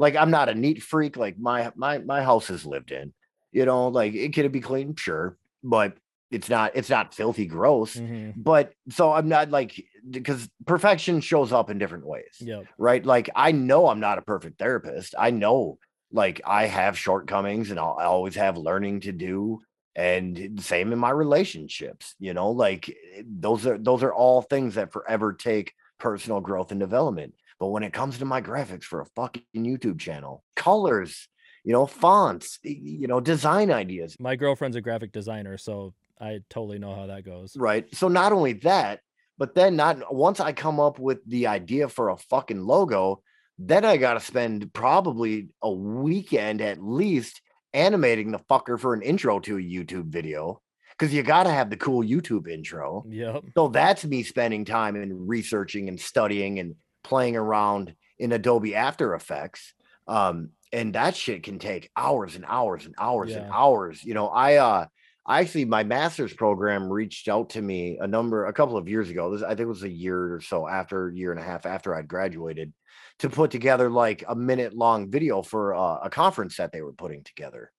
[0.00, 3.12] like I'm not a neat freak like my my my house is lived in
[3.52, 5.96] you know like it could be clean sure but
[6.30, 8.32] it's not it's not filthy gross Mhm.
[8.36, 9.72] but so i'm not like
[10.08, 12.64] because perfection shows up in different ways Yep.
[12.78, 15.78] right like i know i'm not a perfect therapist i know
[16.12, 19.60] like i have shortcomings and I'll, i always have learning to do
[19.96, 22.96] and same in my relationships you know like
[23.26, 27.84] those are those are all things that forever take personal growth and development but when
[27.84, 31.28] it comes to my graphics for a fucking youtube channel colors
[31.64, 36.78] you know fonts you know design ideas My girlfriend's a graphic designer, so I totally
[36.78, 37.56] know how that goes.
[37.56, 37.86] Right.
[37.94, 39.00] So not only that,
[39.38, 43.22] but then not once I come up with the idea for a fucking logo,
[43.58, 47.40] then I got to spend probably a weekend at least
[47.72, 50.60] animating the fucker for an intro to a YouTube video
[50.98, 53.04] because you got to have the cool YouTube intro.
[53.08, 53.44] Yep.
[53.54, 59.14] So that's me spending time in researching and studying and playing around in Adobe After
[59.14, 59.74] Effects.
[60.06, 64.04] Um, and that shit can take hours and hours and hours and hours.
[64.04, 64.86] You know, I uh
[65.26, 69.10] I actually my master's program reached out to me a number a couple of years
[69.10, 69.30] ago.
[69.30, 71.66] This I think it was a year or so after a year and a half
[71.66, 72.72] after I'd graduated
[73.20, 76.92] to put together like a minute long video for uh, a conference that they were
[76.92, 77.70] putting together.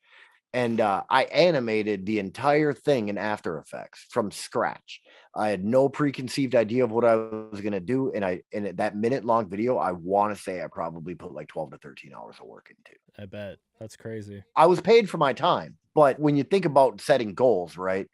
[0.54, 5.02] And uh, I animated the entire thing in After Effects from scratch.
[5.34, 8.12] I had no preconceived idea of what I was going to do.
[8.14, 11.48] And I, in that minute long video, I want to say I probably put like
[11.48, 13.00] 12 to 13 hours of work into.
[13.18, 13.58] I bet.
[13.80, 14.44] That's crazy.
[14.56, 15.78] I was paid for my time.
[15.94, 18.08] But when you think about setting goals, right?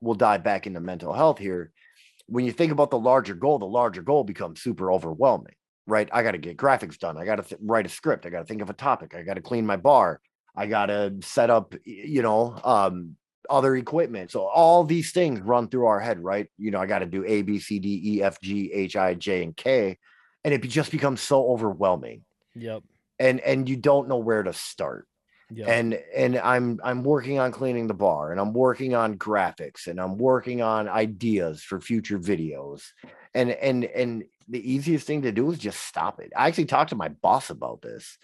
[0.00, 1.72] We'll dive back into mental health here.
[2.26, 5.54] When you think about the larger goal, the larger goal becomes super overwhelming,
[5.86, 6.08] right?
[6.12, 7.16] I got to get graphics done.
[7.16, 8.26] I got to th- write a script.
[8.26, 9.14] I got to think of a topic.
[9.14, 10.20] I got to clean my bar.
[10.54, 13.16] I got to set up, you know, um,
[13.48, 14.30] other equipment.
[14.30, 16.48] So all these things run through our head, right?
[16.58, 19.14] You know, I got to do A, B, C, D, E, F, G, H, I,
[19.14, 19.98] J, and K.
[20.44, 22.24] And it just becomes so overwhelming.
[22.54, 22.82] Yep.
[23.18, 25.08] And and you don't know where to start
[25.50, 25.68] Yep.
[25.68, 29.98] and and i'm i'm working on cleaning the bar and i'm working on graphics and
[29.98, 32.82] i'm working on ideas for future videos
[33.32, 36.90] and and and the easiest thing to do is just stop it i actually talked
[36.90, 38.18] to my boss about this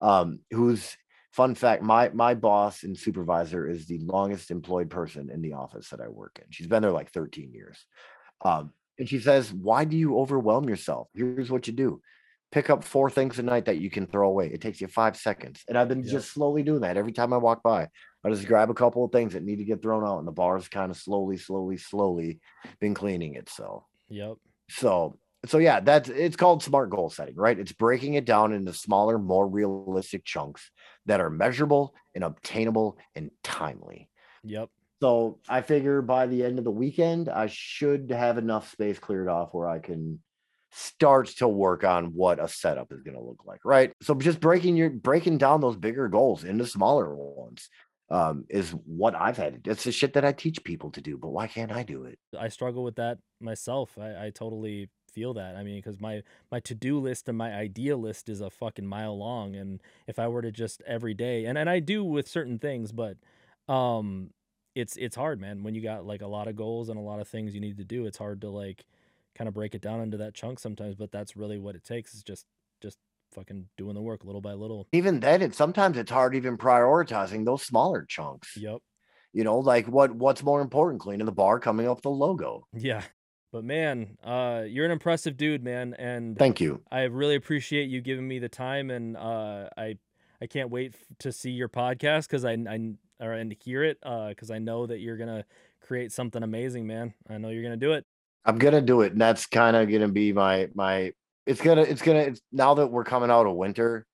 [0.00, 0.96] um who's
[1.32, 5.88] fun fact my my boss and supervisor is the longest employed person in the office
[5.90, 7.86] that i work in she's been there like 13 years
[8.44, 12.00] um and she says why do you overwhelm yourself here's what you do
[12.52, 14.46] pick up four things a night that you can throw away.
[14.52, 15.64] It takes you five seconds.
[15.66, 16.12] And I've been Yep.
[16.12, 17.88] just slowly doing that every time I walk by.
[18.24, 20.32] I just grab a couple of things that need to get thrown out, and the
[20.32, 22.40] bar's kind of slowly, slowly, slowly
[22.78, 23.84] been cleaning itself.
[24.10, 24.36] Yep.
[24.70, 27.58] So, so yeah, that's it's called smart goal setting, right?
[27.58, 30.70] It's breaking it down into smaller, more realistic chunks
[31.06, 34.08] that are measurable and obtainable and timely.
[34.44, 34.70] Yep.
[35.00, 39.28] So I figure by the end of the weekend, I should have enough space cleared
[39.28, 40.20] off where I can
[40.70, 43.60] start to work on what a setup is going to look like.
[43.64, 43.92] Right.
[44.02, 47.68] So just breaking your breaking down those bigger goals into smaller ones
[48.10, 49.62] um, is what I've had.
[49.66, 52.18] It's the shit that I teach people to do, but why can't I do it?
[52.38, 53.96] I struggle with that myself.
[53.98, 55.56] I, I totally feel that.
[55.56, 58.86] I mean, because my my to do list and my idea list is a fucking
[58.86, 62.28] mile long, and if I were to just every day, and and I do with
[62.28, 63.16] certain things, but
[63.68, 64.30] um,
[64.74, 65.62] it's it's hard, man.
[65.62, 67.78] When you got like a lot of goals and a lot of things you need
[67.78, 68.84] to do, it's hard to like
[69.34, 70.94] kind of break it down into that chunk sometimes.
[70.94, 72.46] But that's really what it takes is just
[72.80, 72.98] just
[73.32, 74.86] fucking doing the work little by little.
[74.92, 78.56] Even then, it's sometimes it's hard even prioritizing those smaller chunks.
[78.56, 78.78] Yep.
[79.32, 82.66] You know, like what what's more important, cleaning the bar, coming up with the logo.
[82.74, 83.02] Yeah.
[83.52, 86.80] But man, uh, you're an impressive dude, man, and Thank you.
[86.90, 89.98] I really appreciate you giving me the time, and uh, I
[90.40, 93.98] I can't wait f- to see your podcast because I I or and hear it
[94.00, 95.44] because I know that you're gonna
[95.82, 97.12] create something amazing, man.
[97.28, 98.06] I know you're gonna do it.
[98.44, 101.12] I'm gonna do it, and that's kind of gonna be my my.
[101.44, 104.06] It's gonna it's gonna it's now that we're coming out of winter,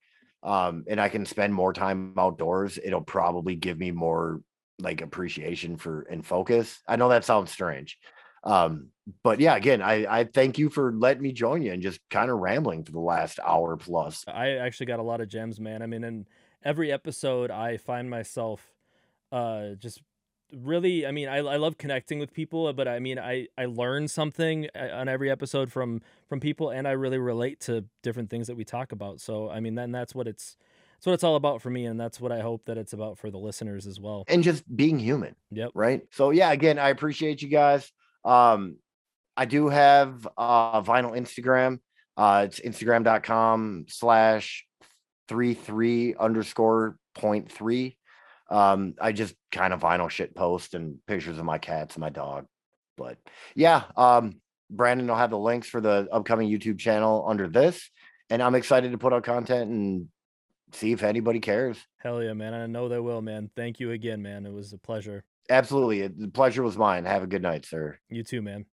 [0.43, 2.77] um, and I can spend more time outdoors.
[2.83, 4.41] It'll probably give me more
[4.81, 6.81] like appreciation for and focus.
[6.89, 7.99] I know that sounds strange,
[8.45, 8.89] um,
[9.23, 12.31] but yeah, again, I I thank you for letting me join you and just kind
[12.31, 14.25] of rambling for the last hour plus.
[14.27, 15.83] I actually got a lot of gems, man.
[15.83, 16.27] I mean, in
[16.63, 18.75] every episode, I find myself
[19.31, 20.01] uh just
[20.57, 24.09] really i mean I, I love connecting with people but i mean i i learn
[24.09, 28.47] something uh, on every episode from from people and i really relate to different things
[28.47, 30.57] that we talk about so i mean then that's what it's
[30.99, 33.19] that's what it's all about for me, and that's what I hope that it's about
[33.19, 34.25] for the listeners as well.
[34.27, 35.37] And just being human.
[35.53, 35.71] Yep.
[35.75, 36.03] Right.
[36.11, 37.93] So yeah, again, I appreciate you guys.
[38.29, 38.77] Um,
[39.37, 41.81] I do have uh vinyl Instagram.
[42.17, 44.67] Uh it's instagram.com slash
[45.29, 47.97] three three underscore point three.
[48.51, 52.09] Um, I just kind of vinyl shit post and pictures of my cats and my
[52.11, 52.47] dog.
[52.97, 53.19] But
[53.55, 57.91] yeah, um, Brandon will have the links for the upcoming YouTube channel under this.
[58.31, 60.09] And I'm excited to put out content and
[60.73, 61.79] see if anybody cares.
[61.99, 62.55] Hell yeah, man.
[62.55, 63.51] I know they will, man.
[63.55, 64.47] Thank you again, man.
[64.47, 65.25] It was a pleasure.
[65.49, 66.07] Absolutely.
[66.07, 67.05] The pleasure was mine.
[67.05, 67.99] Have a good night, sir.
[68.09, 68.67] You too, man.